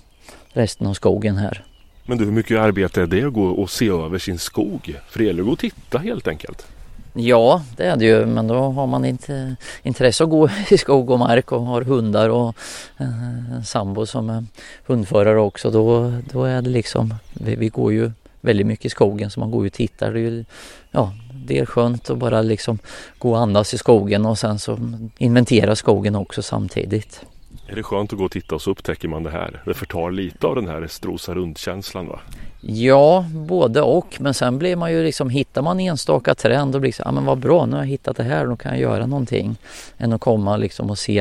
resten 0.53 0.87
av 0.87 0.95
skogen 0.95 1.37
här. 1.37 1.65
Men 2.07 2.19
du, 2.19 2.25
hur 2.25 2.33
mycket 2.33 2.59
arbete 2.59 3.03
är 3.03 3.07
det 3.07 3.25
att 3.25 3.33
gå 3.33 3.45
och 3.45 3.71
se 3.71 3.89
över 3.89 4.19
sin 4.19 4.39
skog? 4.39 4.97
För 5.09 5.19
det 5.19 5.25
gäller 5.25 5.41
att 5.41 5.47
gå 5.47 5.53
och 5.53 5.59
titta 5.59 5.99
helt 5.99 6.29
enkelt. 6.29 6.67
Ja, 7.13 7.63
det 7.77 7.85
är 7.85 7.97
det 7.97 8.05
ju, 8.05 8.27
men 8.27 8.47
då 8.47 8.55
har 8.55 8.87
man 8.87 9.05
inte 9.05 9.57
intresse 9.83 10.25
att 10.25 10.31
gå 10.31 10.49
i 10.71 10.79
skog 10.79 11.11
och 11.11 11.19
mark 11.19 11.53
och 11.53 11.63
har 11.63 11.83
hundar 11.83 12.29
och 12.29 12.57
eh, 12.99 13.55
en 13.55 13.65
sambo 13.65 14.07
som 14.07 14.31
är 14.31 14.45
hundförare 14.87 15.41
också. 15.41 15.71
Då, 15.71 16.13
då 16.33 16.45
är 16.45 16.63
det 16.63 16.71
liksom, 16.71 17.15
vi, 17.33 17.57
vi 17.57 17.69
går 17.69 17.93
ju 17.93 18.11
väldigt 18.41 18.67
mycket 18.67 18.85
i 18.85 18.91
skogen 18.91 19.31
så 19.31 19.41
man 19.41 19.51
går 19.51 19.65
ju 19.65 19.67
och 19.67 19.73
tittar. 19.73 20.13
Det 20.13 20.21
är, 20.21 20.31
ju, 20.31 20.45
ja, 20.91 21.13
det 21.33 21.59
är 21.59 21.67
skönt 21.67 22.11
att 22.11 22.19
bara 22.19 22.43
liksom 22.43 22.79
gå 23.19 23.31
och 23.31 23.39
andas 23.39 23.75
i 23.75 23.79
skogen 23.79 24.27
och 24.27 24.39
sen 24.39 24.59
så 24.59 24.79
inventera 25.19 25.77
skogen 25.77 26.17
också 26.17 26.43
samtidigt. 26.43 27.25
Är 27.67 27.77
det 27.77 27.83
skönt 27.83 28.13
att 28.13 28.19
gå 28.19 28.25
och 28.25 28.31
titta 28.31 28.55
och 28.55 28.63
så 28.63 28.71
upptäcker 28.71 29.09
man 29.09 29.23
det 29.23 29.31
här? 29.31 29.63
Det 29.65 29.75
förtar 29.75 30.11
lite 30.11 30.47
av 30.47 30.55
den 30.55 30.69
här 30.69 30.87
strosa 30.87 31.35
runt-känslan 31.35 32.07
va? 32.07 32.21
Ja, 32.61 33.27
både 33.33 33.83
och. 33.83 34.17
Men 34.21 34.35
sen 34.35 34.59
blir 34.59 34.77
man 34.77 34.93
ju 34.93 35.05
liksom, 35.05 35.31
hittar 35.31 35.63
man 35.63 35.81
enstaka 35.81 36.35
trend 36.35 36.75
och 36.75 36.81
blir 36.81 36.93
så, 36.93 37.03
ja 37.05 37.13
men 37.13 37.25
vad 37.25 37.39
bra, 37.39 37.67
nu 37.67 37.73
har 37.73 37.83
jag 37.83 37.89
hittat 37.89 38.17
det 38.17 38.23
här, 38.23 38.47
då 38.47 38.57
kan 38.57 38.73
jag 38.73 38.81
göra 38.81 39.07
någonting. 39.07 39.57
Än 39.99 40.13
att 40.13 40.21
komma 40.21 40.57
liksom 40.57 40.91
och 40.91 40.99
se 40.99 41.19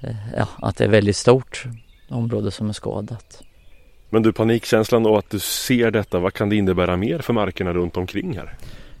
eh, 0.00 0.10
ja, 0.36 0.48
att 0.56 0.76
det 0.76 0.84
är 0.84 0.88
väldigt 0.88 1.16
stort 1.16 1.64
område 2.08 2.50
som 2.50 2.68
är 2.68 2.72
skadat. 2.72 3.42
Men 4.10 4.22
du, 4.22 4.32
panikkänslan 4.32 5.06
och 5.06 5.18
att 5.18 5.30
du 5.30 5.38
ser 5.38 5.90
detta, 5.90 6.18
vad 6.18 6.34
kan 6.34 6.48
det 6.48 6.56
innebära 6.56 6.96
mer 6.96 7.18
för 7.18 7.32
markerna 7.32 7.72
runt 7.72 7.96
omkring 7.96 8.36
här? 8.36 8.54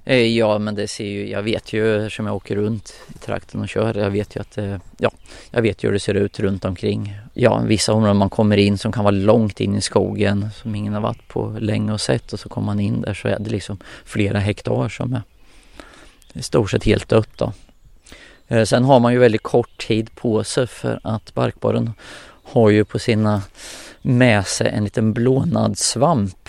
Eh, 0.08 0.36
ja 0.36 0.58
men 0.58 0.74
det 0.74 0.88
ser 0.88 1.04
ju, 1.04 1.28
jag 1.28 1.42
vet 1.42 1.72
ju 1.72 1.96
eftersom 1.96 2.26
jag 2.26 2.36
åker 2.36 2.56
runt 2.56 2.94
i 3.14 3.18
trakten 3.18 3.60
och 3.60 3.68
kör, 3.68 3.94
jag 3.94 4.10
vet 4.10 4.36
ju 4.36 4.40
att 4.40 4.58
eh, 4.58 4.76
ja, 4.98 5.10
jag 5.50 5.62
vet 5.62 5.84
ju 5.84 5.88
hur 5.88 5.92
det 5.92 6.00
ser 6.00 6.14
ut 6.14 6.40
runt 6.40 6.64
omkring. 6.64 7.16
Ja, 7.34 7.58
vissa 7.58 7.92
områden 7.92 8.16
man 8.16 8.30
kommer 8.30 8.56
in 8.56 8.78
som 8.78 8.92
kan 8.92 9.04
vara 9.04 9.14
långt 9.14 9.60
in 9.60 9.76
i 9.76 9.80
skogen 9.80 10.48
som 10.62 10.74
ingen 10.74 10.92
har 10.92 11.00
varit 11.00 11.28
på 11.28 11.56
länge 11.60 11.92
och 11.92 12.00
sett 12.00 12.32
och 12.32 12.40
så 12.40 12.48
kommer 12.48 12.66
man 12.66 12.80
in 12.80 13.00
där 13.00 13.14
så 13.14 13.28
är 13.28 13.38
det 13.38 13.50
liksom 13.50 13.78
flera 14.04 14.38
hektar 14.38 14.88
som 14.88 15.12
är 15.12 15.22
i 16.32 16.42
stort 16.42 16.70
sett 16.70 16.84
helt 16.84 17.08
dött 17.08 17.36
då. 17.36 17.52
Eh, 18.48 18.64
sen 18.64 18.84
har 18.84 19.00
man 19.00 19.12
ju 19.12 19.18
väldigt 19.18 19.42
kort 19.42 19.86
tid 19.86 20.14
på 20.14 20.44
sig 20.44 20.66
för 20.66 21.00
att 21.02 21.34
barkborren 21.34 21.92
har 22.42 22.70
ju 22.70 22.84
på 22.84 22.98
sina 22.98 23.42
med 24.02 24.46
sig 24.46 24.68
en 24.68 24.84
liten 24.84 25.12
blånad 25.12 25.78
svamp. 25.78 26.48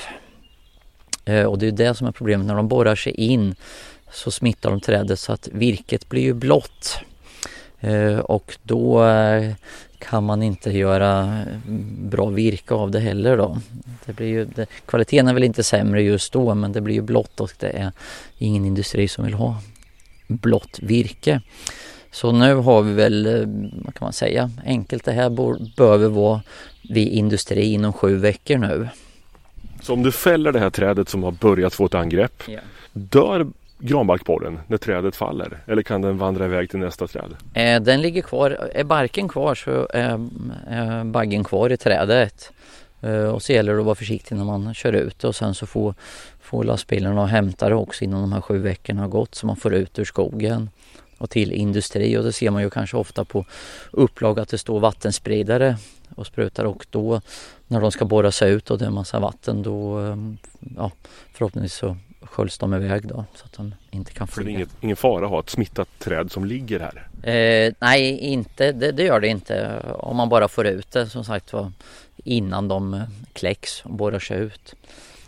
Eh, 1.29 1.45
och 1.45 1.59
det 1.59 1.67
är 1.67 1.71
det 1.71 1.95
som 1.95 2.07
är 2.07 2.11
problemet 2.11 2.47
när 2.47 2.55
de 2.55 2.67
borrar 2.67 2.95
sig 2.95 3.13
in 3.13 3.55
så 4.11 4.31
smittar 4.31 4.69
de 4.69 4.81
trädet 4.81 5.19
så 5.19 5.31
att 5.31 5.49
virket 5.51 6.09
blir 6.09 6.21
ju 6.21 6.33
blått. 6.33 6.99
Eh, 7.79 8.17
och 8.17 8.57
då 8.63 9.05
eh, 9.05 9.53
kan 9.99 10.23
man 10.23 10.43
inte 10.43 10.71
göra 10.71 11.41
bra 11.99 12.25
virke 12.25 12.73
av 12.73 12.91
det 12.91 12.99
heller 12.99 13.37
då. 13.37 13.57
Det 14.05 14.13
blir 14.13 14.27
ju, 14.27 14.45
det, 14.45 14.65
kvaliteten 14.85 15.27
är 15.27 15.33
väl 15.33 15.43
inte 15.43 15.63
sämre 15.63 16.01
just 16.01 16.33
då 16.33 16.55
men 16.55 16.71
det 16.71 16.81
blir 16.81 16.95
ju 16.95 17.01
blått 17.01 17.39
och 17.39 17.51
det 17.59 17.69
är 17.69 17.91
ingen 18.37 18.65
industri 18.65 19.07
som 19.07 19.25
vill 19.25 19.33
ha 19.33 19.61
blått 20.27 20.79
virke. 20.81 21.41
Så 22.11 22.31
nu 22.31 22.55
har 22.55 22.81
vi 22.81 22.93
väl, 22.93 23.45
vad 23.85 23.93
kan 23.93 24.05
man 24.05 24.13
säga, 24.13 24.51
enkelt 24.65 25.05
det 25.05 25.11
här 25.11 25.29
behöver 25.77 26.09
vara 26.09 26.41
vid 26.89 27.07
industri 27.07 27.73
inom 27.73 27.93
sju 27.93 28.15
veckor 28.15 28.57
nu. 28.57 28.89
Så 29.81 29.93
om 29.93 30.03
du 30.03 30.11
fäller 30.11 30.51
det 30.51 30.59
här 30.59 30.69
trädet 30.69 31.09
som 31.09 31.23
har 31.23 31.31
börjat 31.31 31.73
få 31.73 31.85
ett 31.85 31.95
angrepp, 31.95 32.43
ja. 32.47 32.59
dör 32.93 33.47
granbarkborren 33.79 34.59
när 34.67 34.77
trädet 34.77 35.15
faller? 35.15 35.57
Eller 35.67 35.81
kan 35.81 36.01
den 36.01 36.17
vandra 36.17 36.45
iväg 36.45 36.69
till 36.69 36.79
nästa 36.79 37.07
träd? 37.07 37.35
Eh, 37.53 37.81
den 37.81 38.01
ligger 38.01 38.21
kvar, 38.21 38.69
är 38.73 38.83
barken 38.83 39.27
kvar 39.27 39.55
så 39.55 39.87
är, 39.93 40.29
är 40.67 41.03
baggen 41.03 41.43
kvar 41.43 41.69
i 41.69 41.77
trädet. 41.77 42.51
Eh, 43.01 43.23
och 43.23 43.43
så 43.43 43.53
gäller 43.53 43.73
det 43.73 43.79
att 43.79 43.85
vara 43.85 43.95
försiktig 43.95 44.35
när 44.35 44.43
man 44.43 44.73
kör 44.73 44.93
ut 44.93 45.23
och 45.23 45.35
sen 45.35 45.55
så 45.55 45.65
får, 45.65 45.93
får 46.41 46.63
lastbilen 46.63 47.17
och 47.17 47.27
hämta 47.27 47.69
det 47.69 47.75
också 47.75 48.03
innan 48.03 48.21
de 48.21 48.33
här 48.33 48.41
sju 48.41 48.57
veckorna 48.57 49.01
har 49.01 49.09
gått 49.09 49.35
så 49.35 49.45
man 49.47 49.55
får 49.55 49.73
ut 49.73 49.99
ur 49.99 50.05
skogen 50.05 50.69
och 51.17 51.29
till 51.29 51.51
industri 51.51 52.17
och 52.17 52.23
det 52.23 52.31
ser 52.31 52.51
man 52.51 52.61
ju 52.61 52.69
kanske 52.69 52.97
ofta 52.97 53.25
på 53.25 53.45
upplag 53.91 54.39
att 54.39 54.49
det 54.49 54.57
står 54.57 54.79
vattenspridare 54.79 55.75
och 56.19 56.27
sprutar 56.27 56.65
och 56.65 56.85
då 56.89 57.21
när 57.67 57.81
de 57.81 57.91
ska 57.91 58.05
borra 58.05 58.31
sig 58.31 58.51
ut 58.51 58.71
och 58.71 58.77
det 58.77 58.85
är 58.85 58.89
massa 58.89 59.19
vatten 59.19 59.63
då 59.63 59.97
ehm, 59.97 60.37
ja, 60.77 60.91
förhoppningsvis 61.33 61.73
så 61.73 61.97
sköljs 62.21 62.57
de 62.57 62.73
iväg 62.73 63.07
då 63.07 63.25
så 63.35 63.45
att 63.45 63.53
de 63.53 63.75
inte 63.91 64.11
kan 64.11 64.27
flyga. 64.27 64.43
Så 64.43 64.47
det 64.47 64.51
är 64.51 64.55
inget, 64.55 64.69
ingen 64.81 64.95
fara 64.95 65.25
att 65.25 65.31
ha 65.31 65.39
ett 65.39 65.49
smittat 65.49 65.87
träd 65.99 66.31
som 66.31 66.45
ligger 66.45 66.79
här? 66.79 67.07
Eh, 67.33 67.73
nej, 67.79 68.17
inte, 68.17 68.71
det, 68.71 68.91
det, 68.91 69.03
gör 69.03 69.19
det 69.19 69.27
inte 69.27 69.79
om 69.93 70.17
man 70.17 70.29
bara 70.29 70.47
får 70.47 70.67
ut 70.67 70.91
det 70.91 71.09
som 71.09 71.23
sagt 71.23 71.53
var 71.53 71.71
innan 72.23 72.67
de 72.67 72.93
eh, 72.93 73.01
kläcks 73.33 73.85
och 73.85 73.93
borrar 73.93 74.19
sig 74.19 74.37
ut. 74.37 74.75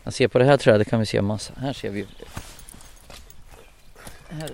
Jag 0.04 0.13
ser 0.13 0.27
på 0.27 0.39
det 0.39 0.45
här 0.45 0.58
trädet 0.58 0.89
kan 0.89 0.99
vi 0.99 1.06
se 1.06 1.21
massa, 1.21 1.54
här 1.58 1.73
ser 1.73 1.89
vi 1.89 2.06
här 4.30 4.49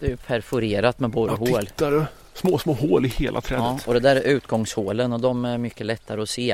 det 0.00 0.12
är 0.12 0.16
perforerat 0.16 1.00
med 1.00 1.10
borrhål. 1.10 1.48
Ja, 1.50 1.60
titta 1.60 1.90
du! 1.90 2.04
Små, 2.34 2.58
små 2.58 2.72
hål 2.72 3.06
i 3.06 3.08
hela 3.08 3.40
trädet. 3.40 3.64
Ja, 3.64 3.78
och 3.86 3.94
det 3.94 4.00
där 4.00 4.16
är 4.16 4.20
utgångshålen 4.20 5.12
och 5.12 5.20
de 5.20 5.44
är 5.44 5.58
mycket 5.58 5.86
lättare 5.86 6.22
att 6.22 6.28
se. 6.28 6.50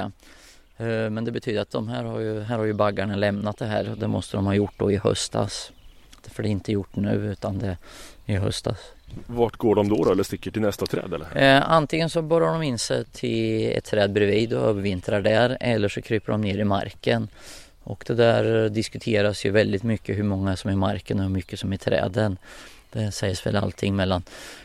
Eh, 0.76 0.86
men 0.86 1.24
det 1.24 1.32
betyder 1.32 1.60
att 1.60 1.70
de 1.70 1.88
här 1.88 2.04
har 2.04 2.20
ju, 2.20 2.40
här 2.40 2.58
har 2.58 2.64
ju 2.64 2.72
baggarna 2.72 3.16
lämnat 3.16 3.58
det 3.58 3.66
här 3.66 3.90
och 3.90 3.98
det 3.98 4.08
måste 4.08 4.36
de 4.36 4.46
ha 4.46 4.54
gjort 4.54 4.74
då 4.76 4.92
i 4.92 4.96
höstas. 4.96 5.72
För 6.22 6.42
det 6.42 6.48
är 6.48 6.50
inte 6.50 6.72
gjort 6.72 6.96
nu 6.96 7.10
utan 7.10 7.58
det 7.58 7.76
är 8.26 8.34
i 8.34 8.36
höstas. 8.36 8.78
Vart 9.26 9.56
går 9.56 9.74
de 9.74 9.88
då, 9.88 10.04
då 10.04 10.12
eller 10.12 10.22
sticker 10.22 10.50
till 10.50 10.62
nästa 10.62 10.86
träd 10.86 11.14
eller? 11.14 11.56
Eh, 11.56 11.70
antingen 11.70 12.10
så 12.10 12.22
borrar 12.22 12.52
de 12.52 12.62
in 12.62 12.78
sig 12.78 13.04
till 13.04 13.72
ett 13.76 13.84
träd 13.84 14.12
bredvid 14.12 14.52
och 14.52 14.68
övervintrar 14.68 15.20
där 15.20 15.58
eller 15.60 15.88
så 15.88 16.02
kryper 16.02 16.32
de 16.32 16.40
ner 16.40 16.58
i 16.58 16.64
marken. 16.64 17.28
Och 17.82 18.04
det 18.06 18.14
där 18.14 18.68
diskuteras 18.68 19.44
ju 19.44 19.50
väldigt 19.50 19.82
mycket 19.82 20.18
hur 20.18 20.22
många 20.22 20.56
som 20.56 20.68
är 20.68 20.72
i 20.72 20.76
marken 20.76 21.18
och 21.18 21.22
hur 21.22 21.30
mycket 21.30 21.60
som 21.60 21.72
är 21.72 21.76
i 21.76 21.78
träden. 21.78 22.38
Det 22.92 23.12
sägs 23.12 23.46
väl 23.46 23.56
allting 23.56 23.96
mellan 23.96 24.22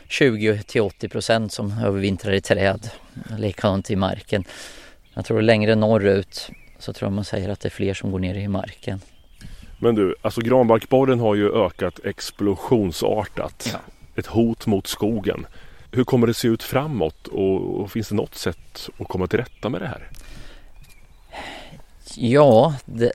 20 0.08 0.62
till 0.62 0.80
80 0.80 1.08
procent 1.08 1.52
som 1.52 1.78
övervintrar 1.84 2.32
i 2.32 2.40
träd. 2.40 2.90
Likadant 3.38 3.90
i 3.90 3.96
marken. 3.96 4.44
Jag 5.14 5.24
tror 5.24 5.42
längre 5.42 5.74
norrut 5.74 6.50
så 6.78 6.92
tror 6.92 7.06
jag 7.06 7.12
man 7.12 7.24
säger 7.24 7.48
att 7.48 7.60
det 7.60 7.68
är 7.68 7.70
fler 7.70 7.94
som 7.94 8.10
går 8.10 8.18
ner 8.18 8.34
i 8.34 8.48
marken. 8.48 9.00
Men 9.78 9.94
du, 9.94 10.14
alltså 10.22 10.40
granbarkborren 10.40 11.20
har 11.20 11.34
ju 11.34 11.64
ökat 11.66 12.00
explosionsartat. 12.04 13.70
Ja. 13.72 13.78
Ett 14.16 14.26
hot 14.26 14.66
mot 14.66 14.86
skogen. 14.86 15.46
Hur 15.90 16.04
kommer 16.04 16.26
det 16.26 16.34
se 16.34 16.48
ut 16.48 16.62
framåt 16.62 17.26
och, 17.26 17.80
och 17.80 17.92
finns 17.92 18.08
det 18.08 18.14
något 18.14 18.34
sätt 18.34 18.88
att 18.98 19.08
komma 19.08 19.26
till 19.26 19.38
rätta 19.38 19.68
med 19.68 19.80
det 19.80 19.86
här? 19.86 20.08
Ja, 22.14 22.74
det, 22.84 23.12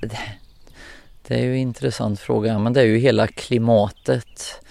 det 1.28 1.36
är 1.36 1.44
ju 1.44 1.52
en 1.52 1.58
intressant 1.58 2.20
fråga. 2.20 2.60
Men 2.60 2.74
det 2.74 2.82
är 2.82 2.86
ju 2.86 2.98
hela 2.98 3.28
klimatet 3.28 4.62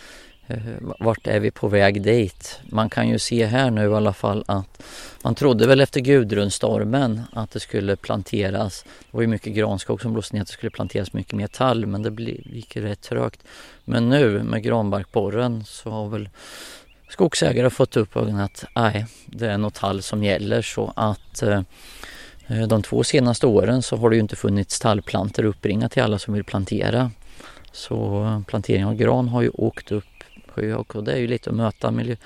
Eh, 0.48 0.59
vart 1.00 1.26
är 1.26 1.40
vi 1.40 1.50
på 1.50 1.68
väg 1.68 2.02
dit? 2.02 2.61
Man 2.64 2.90
kan 2.90 3.09
ju 3.09 3.18
se 3.18 3.46
här 3.46 3.70
nu 3.70 3.90
i 3.90 3.94
alla 3.94 4.12
fall 4.12 4.44
att 4.46 4.82
man 5.24 5.35
trodde 5.35 5.66
väl 5.66 5.80
efter 5.80 6.00
Gudrunstormen 6.00 7.22
att 7.32 7.50
det 7.50 7.61
skulle 7.61 7.96
planteras. 7.96 8.82
Det 8.82 9.16
var 9.16 9.20
ju 9.20 9.26
mycket 9.26 9.52
granskog 9.52 10.00
som 10.00 10.12
blåste 10.12 10.35
ner 10.35 10.42
att 10.42 10.48
det 10.48 10.52
skulle 10.52 10.70
planteras 10.70 11.12
mycket 11.12 11.32
mer 11.32 11.46
tall 11.46 11.87
men 11.87 12.02
det 12.02 12.22
gick 12.22 12.76
rätt 12.76 13.00
trögt. 13.00 13.40
Men 13.85 14.09
nu 14.09 14.42
med 14.42 14.62
granbarkborren 14.62 15.64
så 15.64 15.90
har 15.90 16.09
väl 16.09 16.28
skogsägare 17.09 17.70
fått 17.70 17.96
upp 17.96 18.16
ögonen 18.16 18.40
att 18.40 18.64
nej, 18.74 19.06
det 19.26 19.46
är 19.46 19.59
något 19.59 19.74
tall 19.74 20.02
som 20.02 20.24
gäller 20.24 20.62
så 20.62 20.92
att 20.96 21.42
eh, 21.42 21.62
de 22.68 22.82
två 22.82 23.04
senaste 23.04 23.46
åren 23.46 23.82
så 23.82 23.96
har 23.96 24.11
det 24.11 24.16
ju 24.16 24.22
inte 24.22 24.37
funnits 24.37 24.80
tallplanter 24.80 25.44
uppringat 25.44 25.92
till 25.92 26.02
alla 26.02 26.18
som 26.18 26.35
vill 26.35 26.44
plantera. 26.44 27.11
Så 27.72 28.24
eh, 28.24 28.40
plantering 28.46 28.87
av 28.87 28.94
gran 28.94 29.28
har 29.28 29.42
ju 29.42 29.48
åkt 29.48 29.92
upp 29.92 30.04
skyhög 30.57 30.97
och 30.97 31.05
det 31.05 31.12
är 31.12 31.19
ju 31.19 31.27
lite 31.27 31.51
att 31.51 31.57
möta 31.57 31.90
miljö, 31.90 32.16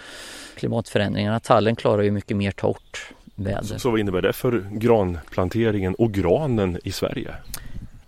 klimatförändringarna. 0.54 1.40
Tallen 1.40 1.76
klarar 1.76 2.02
ju 2.02 2.10
mycket 2.10 2.36
mer 2.36 2.50
torrt 2.50 3.12
väder. 3.34 3.62
Så, 3.62 3.78
så 3.78 3.90
vad 3.90 4.00
innebär 4.00 4.22
det 4.22 4.32
för 4.32 4.66
granplanteringen 4.72 5.94
och 5.94 6.12
granen 6.12 6.78
i 6.84 6.92
Sverige? 6.92 7.34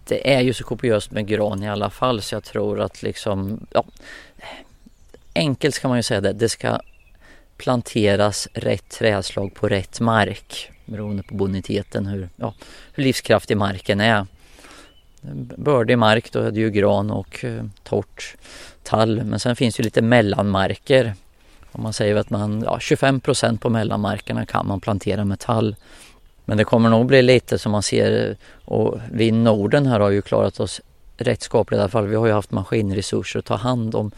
Det 0.05 0.35
är 0.35 0.41
ju 0.41 0.53
så 0.53 0.65
kopiöst 0.65 1.11
med 1.11 1.27
gran 1.27 1.63
i 1.63 1.69
alla 1.69 1.91
fall 1.91 2.23
så 2.23 2.35
jag 2.35 2.45
tror 2.45 2.81
att 2.81 3.03
liksom, 3.03 3.67
ja, 3.71 3.85
enkelt 5.35 5.79
kan 5.79 5.89
man 5.89 5.99
ju 5.99 6.03
säga 6.03 6.21
det, 6.21 6.33
det 6.33 6.49
ska 6.49 6.79
planteras 7.57 8.49
rätt 8.53 8.89
trädslag 8.89 9.55
på 9.55 9.69
rätt 9.69 10.01
mark 10.01 10.71
beroende 10.85 11.23
på 11.23 11.35
boniteten, 11.35 12.07
hur, 12.07 12.29
ja, 12.37 12.55
hur 12.93 13.03
livskraftig 13.03 13.57
marken 13.57 14.01
är. 14.01 14.27
Bördig 15.57 15.99
mark 15.99 16.33
då 16.33 16.39
är 16.39 16.51
det 16.51 16.61
ju 16.61 16.71
gran 16.71 17.11
och 17.11 17.45
eh, 17.45 17.65
torrt 17.83 18.37
tall. 18.83 19.25
Men 19.25 19.41
sen 19.41 19.57
finns 19.57 19.77
det 19.77 19.83
lite 19.83 20.03
mellanmarker. 20.03 21.15
Om 21.73 21.83
man 21.83 21.93
säger 21.93 22.17
att 22.17 22.31
man, 22.31 22.63
ja, 22.63 22.79
25% 22.81 23.59
på 23.59 23.69
mellanmarkerna 23.71 24.47
kan 24.47 24.67
man 24.67 24.81
plantera 24.81 25.25
med 25.25 25.39
tall. 25.39 25.77
Men 26.45 26.59
det 26.59 26.65
kommer 26.65 26.91
nog 26.91 27.07
bli 27.07 27.23
lite 27.23 27.59
som 27.59 27.73
man 27.73 27.83
ser 27.83 28.31
eh, 28.31 28.37
och 28.65 29.01
vi 29.13 29.25
i 29.25 29.33
Norden 29.33 29.87
här 29.87 30.01
har 30.01 30.11
ju 30.11 30.23
klarat 30.23 30.61
oss 30.61 30.81
rätt 31.17 31.43
skapligt 31.43 31.79
i 31.79 31.81
alla 31.81 31.89
fall. 31.89 32.07
Vi 32.07 32.17
har 32.17 32.27
ju 32.27 32.33
haft 32.33 32.51
maskinresurser 32.51 33.39
att 33.39 33.45
ta 33.45 33.57
hand 33.57 33.95
om 33.95 34.11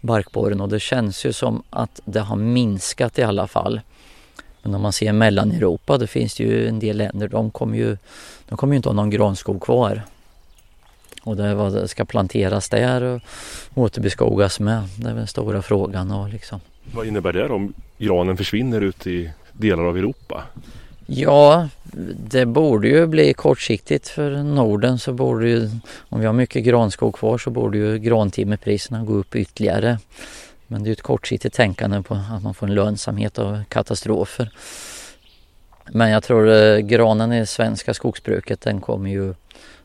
barkborren 0.00 0.60
och 0.60 0.68
det 0.68 0.80
känns 0.80 1.26
ju 1.26 1.32
som 1.32 1.62
att 1.70 2.00
det 2.04 2.20
har 2.20 2.36
minskat 2.36 3.18
i 3.18 3.22
alla 3.22 3.46
fall. 3.46 3.80
Men 4.62 4.74
om 4.74 4.82
man 4.82 4.92
ser 4.92 5.12
mellan 5.12 5.50
Europa, 5.50 5.98
det 5.98 6.06
finns 6.06 6.34
det 6.34 6.44
ju 6.44 6.68
en 6.68 6.78
del 6.78 6.96
länder, 6.96 7.28
de 7.28 7.50
kommer 7.50 7.76
ju, 7.76 7.96
de 8.48 8.56
kommer 8.58 8.74
ju 8.74 8.76
inte 8.76 8.88
ha 8.88 8.94
någon 8.94 9.10
granskog 9.10 9.62
kvar. 9.62 10.02
Och 11.28 11.36
det, 11.36 11.54
vad 11.54 11.72
det 11.72 11.88
ska 11.88 12.04
planteras 12.04 12.68
där 12.68 13.02
och 13.02 13.20
återbeskogas 13.74 14.60
med. 14.60 14.82
Det 14.96 15.10
är 15.10 15.14
den 15.14 15.26
stora 15.26 15.62
frågan. 15.62 16.10
Och 16.10 16.28
liksom. 16.28 16.60
Vad 16.94 17.06
innebär 17.06 17.32
det 17.32 17.48
om 17.48 17.74
granen 17.98 18.36
försvinner 18.36 18.80
ut 18.80 19.06
i 19.06 19.30
delar 19.52 19.84
av 19.84 19.98
Europa? 19.98 20.44
Ja, 21.06 21.68
det 22.16 22.46
borde 22.46 22.88
ju 22.88 23.06
bli 23.06 23.34
kortsiktigt 23.34 24.08
för 24.08 24.30
Norden 24.30 24.98
så 24.98 25.12
borde 25.12 25.48
ju, 25.48 25.70
om 26.08 26.20
vi 26.20 26.26
har 26.26 26.32
mycket 26.32 26.64
granskog 26.64 27.14
kvar 27.14 27.38
så 27.38 27.50
borde 27.50 27.78
ju 27.78 27.98
grantimmerpriserna 27.98 29.04
gå 29.04 29.14
upp 29.14 29.36
ytterligare. 29.36 29.98
Men 30.66 30.84
det 30.84 30.90
är 30.90 30.92
ett 30.92 31.02
kortsiktigt 31.02 31.54
tänkande 31.54 32.02
på 32.02 32.14
att 32.14 32.42
man 32.42 32.54
får 32.54 32.66
en 32.66 32.74
lönsamhet 32.74 33.38
av 33.38 33.64
katastrofer. 33.68 34.50
Men 35.90 36.10
jag 36.10 36.22
tror 36.22 36.48
eh, 36.48 36.78
granen 36.78 37.32
i 37.32 37.46
svenska 37.46 37.94
skogsbruket 37.94 38.60
den 38.60 38.80
kommer 38.80 39.10
ju 39.10 39.34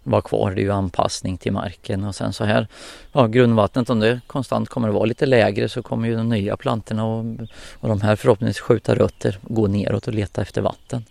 vara 0.03 0.21
kvar. 0.21 0.51
Det 0.51 0.61
är 0.61 0.63
ju 0.63 0.71
anpassning 0.71 1.37
till 1.37 1.51
marken 1.51 2.03
och 2.03 2.15
sen 2.15 2.33
så 2.33 2.43
här, 2.43 2.67
ja 3.11 3.27
grundvattnet 3.27 3.89
om 3.89 3.99
det 3.99 4.21
konstant 4.27 4.69
kommer 4.69 4.87
att 4.87 4.93
vara 4.93 5.05
lite 5.05 5.25
lägre 5.25 5.69
så 5.69 5.81
kommer 5.83 6.07
ju 6.07 6.15
de 6.15 6.29
nya 6.29 6.57
plantorna 6.57 7.05
och, 7.05 7.25
och 7.73 7.89
de 7.89 8.01
här 8.01 8.15
förhoppningsvis 8.15 8.61
skjuta 8.61 8.95
rötter, 8.95 9.39
gå 9.41 9.67
neråt 9.67 10.07
och 10.07 10.13
leta 10.13 10.41
efter 10.41 10.61
vatten. 10.61 11.05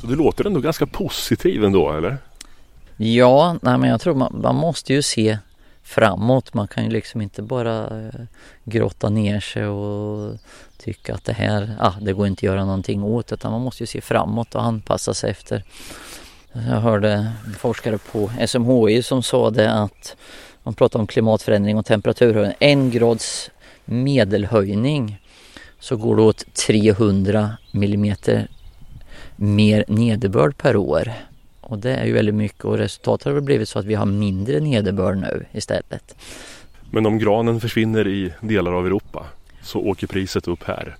Så 0.00 0.06
du 0.06 0.16
låter 0.16 0.46
ändå 0.46 0.60
ganska 0.60 0.86
positiv 0.86 1.64
ändå 1.64 1.92
eller? 1.92 2.18
Ja, 2.96 3.56
nej 3.62 3.78
men 3.78 3.90
jag 3.90 4.00
tror 4.00 4.14
man, 4.14 4.40
man 4.42 4.56
måste 4.56 4.94
ju 4.94 5.02
se 5.02 5.38
framåt. 5.82 6.54
Man 6.54 6.68
kan 6.68 6.84
ju 6.84 6.90
liksom 6.90 7.20
inte 7.20 7.42
bara 7.42 8.06
eh, 8.06 8.20
grotta 8.64 9.08
ner 9.08 9.40
sig 9.40 9.66
och 9.66 10.38
tycka 10.78 11.14
att 11.14 11.24
det 11.24 11.32
här, 11.32 11.76
ah, 11.78 11.94
det 12.00 12.12
går 12.12 12.26
inte 12.26 12.38
att 12.38 12.42
göra 12.42 12.64
någonting 12.64 13.02
åt 13.02 13.32
utan 13.32 13.52
man 13.52 13.60
måste 13.60 13.82
ju 13.82 13.86
se 13.86 14.00
framåt 14.00 14.54
och 14.54 14.64
anpassa 14.64 15.14
sig 15.14 15.30
efter 15.30 15.64
jag 16.52 16.60
hörde 16.80 17.32
forskare 17.58 17.98
på 17.98 18.30
SMHI 18.46 19.02
som 19.02 19.22
sa 19.22 19.50
det 19.50 19.72
att 19.72 20.16
man 20.62 20.74
pratar 20.74 21.00
om 21.00 21.06
klimatförändring 21.06 21.78
och 21.78 21.86
temperaturhöjning. 21.86 22.54
En 22.58 22.90
grads 22.90 23.50
medelhöjning 23.84 25.20
så 25.78 25.96
går 25.96 26.16
det 26.16 26.22
åt 26.22 26.54
300 26.54 27.56
millimeter 27.72 28.48
mer 29.36 29.84
nederbörd 29.88 30.56
per 30.56 30.76
år. 30.76 31.12
Och 31.60 31.78
det 31.78 31.96
är 31.96 32.04
ju 32.04 32.12
väldigt 32.12 32.34
mycket 32.34 32.64
och 32.64 32.78
resultatet 32.78 33.24
har 33.24 33.32
väl 33.32 33.42
blivit 33.42 33.68
så 33.68 33.78
att 33.78 33.84
vi 33.84 33.94
har 33.94 34.06
mindre 34.06 34.60
nederbörd 34.60 35.16
nu 35.16 35.44
istället. 35.52 36.16
Men 36.90 37.06
om 37.06 37.18
granen 37.18 37.60
försvinner 37.60 38.08
i 38.08 38.32
delar 38.40 38.72
av 38.72 38.86
Europa 38.86 39.26
så 39.62 39.80
åker 39.80 40.06
priset 40.06 40.48
upp 40.48 40.64
här. 40.64 40.96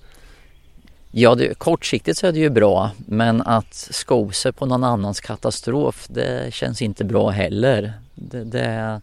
Ja, 1.13 1.35
det, 1.35 1.59
kortsiktigt 1.59 2.19
så 2.19 2.27
är 2.27 2.33
det 2.33 2.39
ju 2.39 2.51
bra 2.51 2.91
men 3.07 3.43
att 3.43 3.75
sko 3.75 4.31
sig 4.31 4.53
på 4.53 4.67
någon 4.67 4.85
annans 4.85 5.21
katastrof 5.21 6.07
det 6.09 6.55
känns 6.55 6.83
inte 6.83 7.05
bra 7.05 7.31
heller. 7.31 7.93
Det, 8.15 8.45
det, 8.45 9.01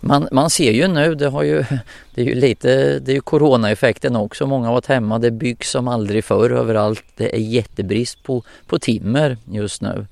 man, 0.00 0.28
man 0.32 0.50
ser 0.50 0.72
ju 0.72 0.88
nu, 0.88 1.14
det, 1.14 1.28
har 1.28 1.42
ju, 1.42 1.64
det 2.14 2.20
är 2.20 2.24
ju 2.24 2.34
lite, 2.34 2.98
det 2.98 3.12
är 3.12 3.14
ju 3.14 3.20
coronaeffekten 3.20 4.16
också. 4.16 4.46
Många 4.46 4.66
har 4.66 4.74
varit 4.74 4.86
hemma, 4.86 5.18
det 5.18 5.30
byggs 5.30 5.70
som 5.70 5.88
aldrig 5.88 6.24
förr 6.24 6.50
överallt. 6.50 7.04
Det 7.16 7.36
är 7.36 7.40
jättebrist 7.40 8.22
på, 8.22 8.42
på 8.66 8.78
timmer 8.78 9.36
just 9.44 9.82
nu. 9.82 10.06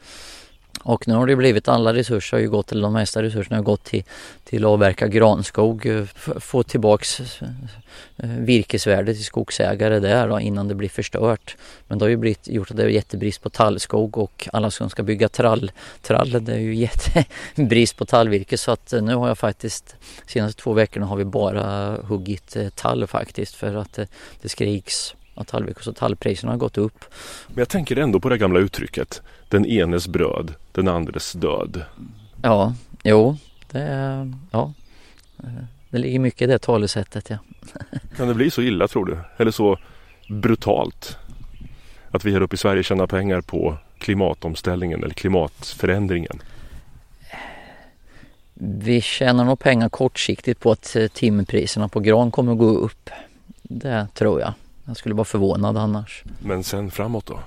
Och 0.84 1.08
nu 1.08 1.14
har 1.14 1.26
det 1.26 1.36
blivit, 1.36 1.68
alla 1.68 1.94
resurser 1.94 2.36
har 2.36 2.42
ju 2.42 2.50
gått, 2.50 2.72
eller 2.72 2.82
de 2.82 2.92
mesta 2.92 3.22
resurserna 3.22 3.56
har 3.56 3.62
gått 3.62 3.84
till, 3.84 4.04
till 4.44 4.64
att 4.64 4.68
avverka 4.68 5.08
granskog, 5.08 5.86
eh, 5.86 6.04
få 6.40 6.62
tillbaks 6.62 7.20
eh, 7.20 7.48
eh, 8.16 8.30
virkesvärdet 8.38 9.16
till 9.16 9.24
skogsägare 9.24 9.98
där 9.98 10.28
då, 10.28 10.40
innan 10.40 10.68
det 10.68 10.74
blir 10.74 10.88
förstört. 10.88 11.56
Men 11.88 11.98
det 11.98 12.04
har 12.04 12.10
ju 12.10 12.16
blivit, 12.16 12.48
gjort 12.48 12.70
att 12.70 12.76
det 12.76 12.82
är 12.82 12.88
jättebrist 12.88 13.42
på 13.42 13.50
tallskog 13.50 14.18
och 14.18 14.48
alla 14.52 14.70
som 14.70 14.90
ska 14.90 15.02
bygga 15.02 15.28
trall, 15.28 15.72
trall 16.02 16.44
det 16.44 16.52
är 16.52 16.58
ju 16.58 16.74
jättebrist 17.54 17.96
på 17.96 18.04
tallvirke 18.04 18.58
så 18.58 18.70
att 18.70 18.94
nu 19.02 19.14
har 19.14 19.28
jag 19.28 19.38
faktiskt, 19.38 19.96
senaste 20.26 20.62
två 20.62 20.72
veckorna 20.72 21.06
har 21.06 21.16
vi 21.16 21.24
bara 21.24 21.96
huggit 22.02 22.56
tall 22.74 23.06
faktiskt 23.06 23.54
för 23.54 23.74
att 23.74 23.92
det, 23.92 24.06
det 24.42 24.48
skriks 24.48 25.14
att 25.34 25.48
tallvirkes 25.48 25.86
och 25.86 25.96
tallpriserna 25.96 26.52
har 26.52 26.58
gått 26.58 26.78
upp. 26.78 27.04
Men 27.48 27.58
jag 27.58 27.68
tänker 27.68 27.96
ändå 27.96 28.20
på 28.20 28.28
det 28.28 28.38
gamla 28.38 28.60
uttrycket 28.60 29.22
den 29.48 29.66
enes 29.66 30.08
bröd, 30.08 30.54
den 30.72 30.88
andres 30.88 31.32
död. 31.32 31.82
Ja, 32.42 32.74
jo, 33.02 33.36
det, 33.70 33.80
är, 33.80 34.32
ja, 34.50 34.72
det 35.90 35.98
ligger 35.98 36.18
mycket 36.18 36.42
i 36.42 36.46
det 36.46 36.58
talesättet. 36.58 37.30
Ja. 37.30 37.38
Kan 38.16 38.28
det 38.28 38.34
bli 38.34 38.50
så 38.50 38.62
illa 38.62 38.88
tror 38.88 39.04
du? 39.04 39.18
Eller 39.36 39.50
så 39.50 39.78
brutalt? 40.28 41.18
Att 42.10 42.24
vi 42.24 42.32
här 42.32 42.40
uppe 42.40 42.54
i 42.54 42.58
Sverige 42.58 42.82
tjänar 42.82 43.06
pengar 43.06 43.40
på 43.40 43.76
klimatomställningen 43.98 45.04
eller 45.04 45.14
klimatförändringen? 45.14 46.42
Vi 48.54 49.00
tjänar 49.00 49.44
nog 49.44 49.58
pengar 49.58 49.88
kortsiktigt 49.88 50.60
på 50.60 50.70
att 50.70 50.96
eh, 50.96 51.06
timmerpriserna 51.06 51.88
på 51.88 52.00
gran 52.00 52.30
kommer 52.30 52.52
att 52.52 52.58
gå 52.58 52.66
upp. 52.66 53.10
Det 53.62 54.06
tror 54.14 54.40
jag. 54.40 54.52
Jag 54.84 54.96
skulle 54.96 55.14
vara 55.14 55.24
förvånad 55.24 55.76
annars. 55.76 56.24
Men 56.38 56.64
sen 56.64 56.90
framåt 56.90 57.26
då? 57.26 57.38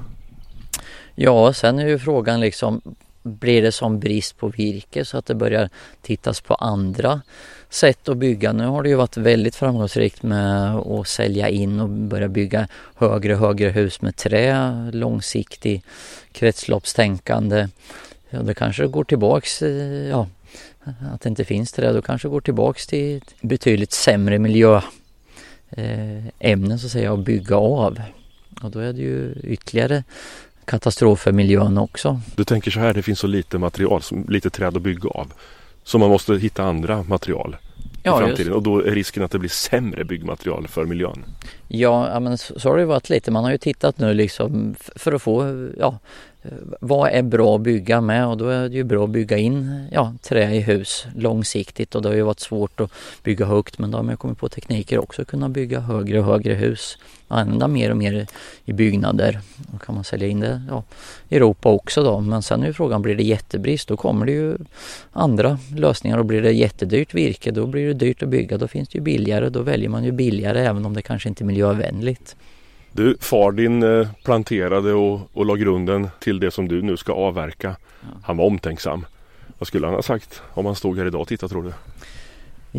Ja, 1.15 1.54
sen 1.54 1.80
är 1.80 1.88
ju 1.88 2.00
frågan 2.00 2.39
liksom 2.39 2.82
blir 3.28 3.62
det 3.62 3.71
som 3.71 4.00
brist 4.00 4.38
på 4.38 4.47
virke 4.47 5.06
så 5.06 5.17
att 5.17 5.26
det 5.26 5.36
börjar 5.36 5.69
tittas 6.02 6.41
på 6.41 6.56
andra 6.56 7.21
sätt 7.69 8.10
att 8.10 8.17
bygga. 8.17 8.54
Nu 8.54 8.65
har 8.65 8.84
det 8.84 8.89
ju 8.89 8.95
varit 8.95 9.17
väldigt 9.17 9.56
framgångsrikt 9.56 10.23
med 10.23 10.76
att 10.76 11.08
sälja 11.08 11.50
in 11.50 11.80
och 11.80 11.89
börja 11.89 12.28
bygga 12.28 12.67
högre 12.95 13.34
och 13.34 13.39
högre 13.39 13.69
hus 13.69 14.02
med 14.02 14.15
trä, 14.15 14.71
långsiktig 14.93 15.84
kretsloppstänkande. 16.32 17.67
Ja, 18.30 18.39
det 18.39 18.54
kanske 18.54 18.88
går 18.88 19.04
tillbaks, 19.04 19.62
eh, 19.62 20.08
ja, 20.08 20.28
att 21.13 21.21
det 21.21 21.30
inte 21.30 21.45
finns 21.45 21.71
trä, 21.71 21.93
då 21.93 22.02
kanske 22.02 22.28
går 22.28 22.41
tillbaks 22.41 22.88
till 22.88 23.21
betydligt 23.41 23.91
sämre 23.91 24.39
miljöämnen 25.70 26.80
så 26.80 26.86
att 26.86 26.92
säga 26.92 27.14
att 27.14 27.20
bygga 27.20 27.56
av. 27.56 28.02
Och 28.62 28.72
då 28.72 28.80
är 28.80 28.94
det 28.94 29.02
ju 29.02 29.36
ytterligare 29.44 30.04
katastrof 30.66 31.20
för 31.20 31.32
miljön 31.32 31.78
också. 31.78 32.22
Du 32.36 32.44
tänker 32.44 32.72
så 32.72 32.80
här, 32.80 32.94
det 32.94 33.02
finns 33.02 33.20
så 33.20 33.28
lite 33.28 33.58
material, 33.58 34.02
lite 34.28 34.50
träd 34.50 34.76
att 34.76 34.82
bygga 34.82 35.10
av. 35.10 35.34
Så 35.84 35.98
man 35.98 36.10
måste 36.10 36.34
hitta 36.34 36.64
andra 36.64 37.04
material 37.04 37.58
ja, 38.04 38.18
i 38.18 38.26
framtiden 38.26 38.46
just. 38.46 38.56
och 38.56 38.64
då 38.64 38.80
är 38.80 38.92
risken 38.92 39.24
att 39.24 39.32
det 39.32 39.40
blir 39.40 39.50
sämre 39.50 40.04
byggmaterial 40.04 40.68
för 40.68 40.86
miljön. 40.86 41.26
Ja, 41.68 42.20
men 42.20 42.38
så, 42.38 42.60
så 42.60 42.70
har 42.70 42.78
det 42.78 42.86
varit 42.86 43.10
lite. 43.10 43.32
Man 43.32 43.44
har 43.44 43.52
ju 43.52 43.58
tittat 43.58 44.00
nu 44.00 44.14
liksom 44.14 44.76
för 44.96 45.12
att 45.12 45.22
få, 45.22 45.68
ja, 45.80 46.00
Eh, 46.43 46.52
vad 46.82 47.12
är 47.12 47.21
bra 47.21 47.56
att 47.56 47.62
bygga 47.62 48.02
med? 48.02 48.28
Och 48.28 48.38
då 48.38 48.50
är 48.50 48.69
det 48.69 48.76
ju 48.76 48.84
bra 48.84 49.04
att 49.04 49.10
bygga 49.10 49.38
in 49.38 49.88
ja, 49.91 50.13
trä 50.21 50.52
i 50.52 50.60
hus 50.60 51.06
långsiktigt. 51.15 51.95
Och 51.95 52.02
det 52.02 52.10
har 52.10 52.15
ju 52.15 52.21
varit 52.21 52.39
svårt 52.39 52.80
att 52.80 52.91
bygga 53.23 53.45
högt 53.45 53.80
men 53.80 53.91
då 53.91 53.97
har 53.97 54.04
man 54.04 54.17
kommit 54.17 54.38
på 54.38 54.50
tekniker 54.50 55.00
också 55.00 55.21
att 55.21 55.28
kunna 55.28 55.50
bygga 55.50 55.80
högre 55.80 56.19
och 56.19 56.26
högre 56.26 56.54
hus. 56.54 56.97
Använda 57.28 57.67
mer 57.67 57.91
och 57.91 57.97
mer 57.97 58.28
i 58.65 58.73
byggnader. 58.73 59.39
Då 59.58 59.78
kan 59.78 59.95
man 59.95 60.04
sälja 60.04 60.28
in 60.28 60.39
det 60.39 60.62
ja, 60.69 60.84
i 61.30 61.36
Europa 61.36 61.69
också 61.69 62.04
då. 62.04 62.19
Men 62.19 62.43
sen 62.43 62.63
är 62.63 62.67
ju 62.67 62.73
frågan 62.73 63.02
blir 63.02 63.15
det 63.15 63.23
jättebrist? 63.23 63.88
Då 63.88 63.97
kommer 63.97 64.26
det 64.26 64.32
ju 64.32 64.58
andra 65.12 65.60
lösningar. 65.76 66.17
Och 66.17 66.26
blir 66.26 66.41
det 66.41 66.52
jättedyrt 66.52 67.13
virke 67.13 67.52
då 67.52 67.67
blir 67.67 67.88
det 67.88 67.93
dyrt 67.93 68.23
att 68.23 68.30
bygga. 68.30 68.58
Då 68.58 68.67
finns 68.67 68.89
det 68.89 68.97
ju 68.97 69.04
billigare. 69.04 69.50
Då 69.50 69.62
väljer 69.62 69.89
man 69.89 70.04
ju 70.04 70.12
billigare 70.12 70.65
även 70.65 70.86
om 70.86 70.93
det 70.93 71.02
kanske 71.02 71.30
inte 71.30 71.43
är 71.43 71.45
miljövänligt. 71.45 72.36
Du, 72.98 73.18
far 73.20 73.52
din 73.52 73.84
eh, 73.84 74.08
planterade 74.24 74.94
och, 74.94 75.20
och 75.34 75.46
la 75.46 75.56
grunden 75.56 76.10
till 76.20 76.40
det 76.40 76.52
som 76.52 76.68
du 76.68 76.82
nu 76.82 76.98
ska 76.98 77.14
avverka. 77.14 77.76
Han 78.24 78.38
var 78.38 78.46
omtänksam. 78.46 79.06
Vad 79.58 79.68
skulle 79.68 79.88
han 79.88 79.96
ha 79.96 80.02
sagt 80.02 80.42
om 80.54 80.66
han 80.66 80.76
stod 80.76 80.98
här 80.98 81.06
idag 81.06 81.22
och 81.22 81.28
tittade 81.28 81.50
tror 81.50 81.64
du? 81.64 81.74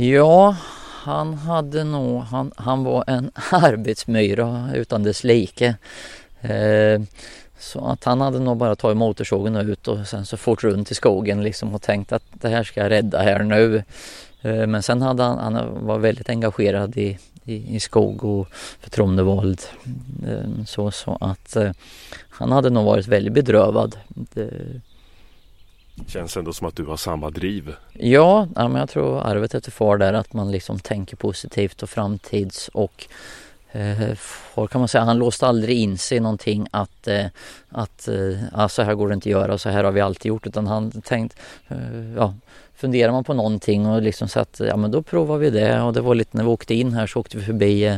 Ja, 0.00 0.56
han 1.04 1.34
hade 1.34 1.84
nog, 1.84 2.20
han, 2.22 2.52
han 2.56 2.84
var 2.84 3.04
en 3.06 3.30
arbetsmyra 3.50 4.70
utan 4.74 5.02
dess 5.02 5.24
like. 5.24 5.74
Eh, 6.40 7.02
så 7.58 7.86
att 7.86 8.04
han 8.04 8.20
hade 8.20 8.38
nog 8.38 8.56
bara 8.56 8.76
tagit 8.76 8.96
motorsågen 8.96 9.56
ut 9.56 9.88
och 9.88 10.06
sen 10.06 10.26
så 10.26 10.36
fort 10.36 10.64
runt 10.64 10.90
i 10.90 10.94
skogen 10.94 11.42
liksom 11.42 11.74
och 11.74 11.82
tänkt 11.82 12.12
att 12.12 12.24
det 12.32 12.48
här 12.48 12.64
ska 12.64 12.80
jag 12.80 12.90
rädda 12.90 13.18
här 13.18 13.42
nu. 13.42 13.76
Eh, 14.42 14.66
men 14.66 14.82
sen 14.82 15.02
hade 15.02 15.22
han, 15.22 15.38
han 15.38 15.86
var 15.86 15.98
väldigt 15.98 16.28
engagerad 16.28 16.96
i, 16.96 17.18
i, 17.48 17.76
i 17.76 17.80
skog 17.80 18.24
och 18.24 18.48
förtroendevald. 18.80 19.62
Eh, 20.26 20.64
så, 20.66 20.90
så 20.90 21.18
att 21.20 21.56
eh, 21.56 21.70
han 22.30 22.52
hade 22.52 22.70
nog 22.70 22.84
varit 22.84 23.06
väldigt 23.06 23.32
bedrövad. 23.32 23.96
Det... 24.08 24.50
Känns 26.06 26.36
ändå 26.36 26.52
som 26.52 26.66
att 26.66 26.76
du 26.76 26.84
har 26.84 26.96
samma 26.96 27.30
driv. 27.30 27.74
Ja, 27.92 28.48
ja 28.54 28.68
men 28.68 28.80
jag 28.80 28.88
tror 28.88 29.20
arvet 29.20 29.54
efter 29.54 29.70
far 29.70 29.98
där 29.98 30.12
att 30.12 30.32
man 30.32 30.50
liksom 30.50 30.78
tänker 30.78 31.16
positivt 31.16 31.82
och 31.82 31.90
framtids 31.90 32.68
och 32.68 33.06
eh, 33.72 34.16
kan 34.70 34.80
man 34.80 34.88
säga, 34.88 35.04
han 35.04 35.18
låste 35.18 35.46
aldrig 35.46 35.78
in 35.78 35.98
sig 35.98 36.18
i 36.18 36.20
någonting 36.20 36.68
att, 36.70 37.08
eh, 37.08 37.26
att 37.68 38.08
eh, 38.08 38.38
ah, 38.52 38.68
så 38.68 38.82
här 38.82 38.94
går 38.94 39.08
det 39.08 39.14
inte 39.14 39.28
att 39.28 39.30
göra, 39.30 39.58
så 39.58 39.68
här 39.68 39.84
har 39.84 39.92
vi 39.92 40.00
alltid 40.00 40.28
gjort 40.28 40.46
utan 40.46 40.66
han 40.66 40.90
tänkt, 40.90 41.36
eh, 41.68 42.12
ja 42.16 42.34
funderar 42.78 43.12
man 43.12 43.24
på 43.24 43.34
någonting 43.34 43.86
och 43.86 44.02
liksom 44.02 44.28
så 44.28 44.40
att 44.40 44.60
ja 44.68 44.76
men 44.76 44.90
då 44.90 45.02
provar 45.02 45.38
vi 45.38 45.50
det 45.50 45.80
och 45.80 45.92
det 45.92 46.00
var 46.00 46.14
lite 46.14 46.36
när 46.36 46.44
vi 46.44 46.50
åkte 46.50 46.74
in 46.74 46.92
här 46.92 47.06
så 47.06 47.20
åkte 47.20 47.36
vi 47.36 47.44
förbi 47.44 47.84
eh, 47.84 47.96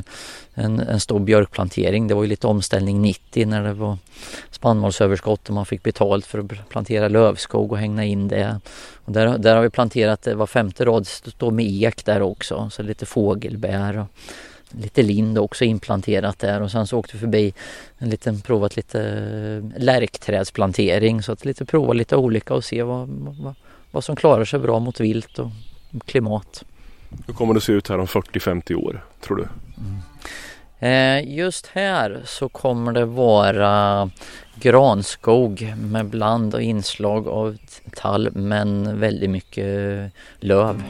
en, 0.55 0.81
en 0.81 1.01
stor 1.01 1.21
björkplantering. 1.21 2.09
Det 2.09 2.15
var 2.15 2.23
ju 2.23 2.29
lite 2.29 2.47
omställning 2.47 3.03
90 3.03 3.47
när 3.47 3.65
det 3.65 3.73
var 3.73 3.99
spannmålsöverskott 4.51 5.49
och 5.49 5.55
man 5.55 5.67
fick 5.67 5.83
betalt 5.83 6.27
för 6.27 6.39
att 6.39 6.69
plantera 6.69 7.09
lövskog 7.09 7.73
och 7.73 7.79
hängna 7.79 8.05
in 8.05 8.29
det. 8.29 8.61
Och 9.05 9.13
där, 9.13 9.39
där 9.39 9.57
har 9.57 9.63
vi 9.63 9.71
planterat, 9.71 10.23
det 10.23 10.35
var 10.35 10.47
femte 10.47 10.85
rad 10.85 11.07
står 11.07 11.51
med 11.51 11.67
ek 11.67 12.05
där 12.05 12.23
också, 12.23 12.71
så 12.73 12.83
lite 12.83 13.07
fågelbär 13.07 13.99
och 13.99 14.07
lite 14.71 15.03
lind 15.03 15.39
också 15.39 15.65
implanterat 15.65 16.39
där 16.39 16.63
och 16.63 16.71
sen 16.71 16.87
så 16.87 16.99
åkte 16.99 17.17
vi 17.17 17.21
förbi 17.21 17.55
en 17.99 18.11
liten, 18.11 18.41
provat 18.41 18.77
lite 18.77 19.01
eh, 19.03 19.83
lärkträdsplantering 19.83 21.23
så 21.23 21.33
att 21.33 21.45
lite 21.45 21.65
prova 21.65 21.93
lite 21.93 22.17
olika 22.17 22.55
och 22.55 22.65
se 22.65 22.83
vad, 22.83 23.09
vad 23.41 23.55
vad 23.91 24.05
som 24.05 24.17
klarar 24.17 24.45
sig 24.45 24.59
bra 24.59 24.79
mot 24.79 25.01
vilt 25.01 25.39
och 25.39 25.51
klimat. 26.07 26.65
Hur 27.27 27.35
kommer 27.35 27.55
det 27.55 27.61
se 27.61 27.73
ut 27.73 27.89
här 27.89 27.99
om 27.99 28.07
40-50 28.07 28.75
år 28.75 29.05
tror 29.21 29.37
du? 29.37 29.49
Mm. 29.79 30.01
Eh, 30.83 31.37
just 31.37 31.67
här 31.67 32.23
så 32.25 32.49
kommer 32.49 32.93
det 32.93 33.05
vara 33.05 34.11
granskog 34.55 35.75
med 35.79 36.07
bland 36.07 36.55
och 36.55 36.63
inslag 36.63 37.29
av 37.29 37.57
tall 37.97 38.31
men 38.33 39.01
väldigt 39.01 39.31
mycket 39.31 40.13
löv. 40.41 40.83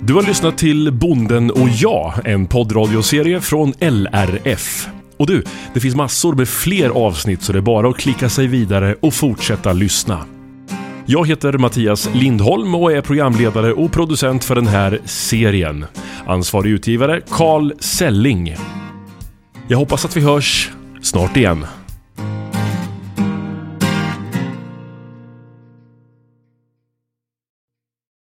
Du 0.00 0.14
har 0.14 0.22
lyssnat 0.22 0.58
till 0.58 0.92
Bonden 0.92 1.50
och 1.50 1.68
jag, 1.68 2.12
en 2.24 2.46
poddradioserie 2.46 3.40
från 3.40 3.72
LRF. 3.80 4.88
Och 5.16 5.26
du, 5.26 5.44
det 5.74 5.80
finns 5.80 5.94
massor 5.94 6.34
med 6.34 6.48
fler 6.48 6.90
avsnitt 6.90 7.42
så 7.42 7.52
det 7.52 7.58
är 7.58 7.62
bara 7.62 7.88
att 7.88 7.96
klicka 7.96 8.28
sig 8.28 8.46
vidare 8.46 8.96
och 9.00 9.14
fortsätta 9.14 9.72
lyssna. 9.72 10.24
Jag 11.06 11.28
heter 11.28 11.52
Mattias 11.52 12.10
Lindholm 12.14 12.74
och 12.74 12.92
är 12.92 13.00
programledare 13.00 13.72
och 13.72 13.92
producent 13.92 14.44
för 14.44 14.54
den 14.54 14.66
här 14.66 15.00
serien. 15.04 15.84
Ansvarig 16.26 16.70
utgivare 16.70 17.20
Carl 17.30 17.72
Selling. 17.78 18.56
Jag 19.68 19.78
hoppas 19.78 20.04
att 20.04 20.16
vi 20.16 20.20
hörs 20.20 20.70
snart 21.02 21.36
igen. 21.36 21.66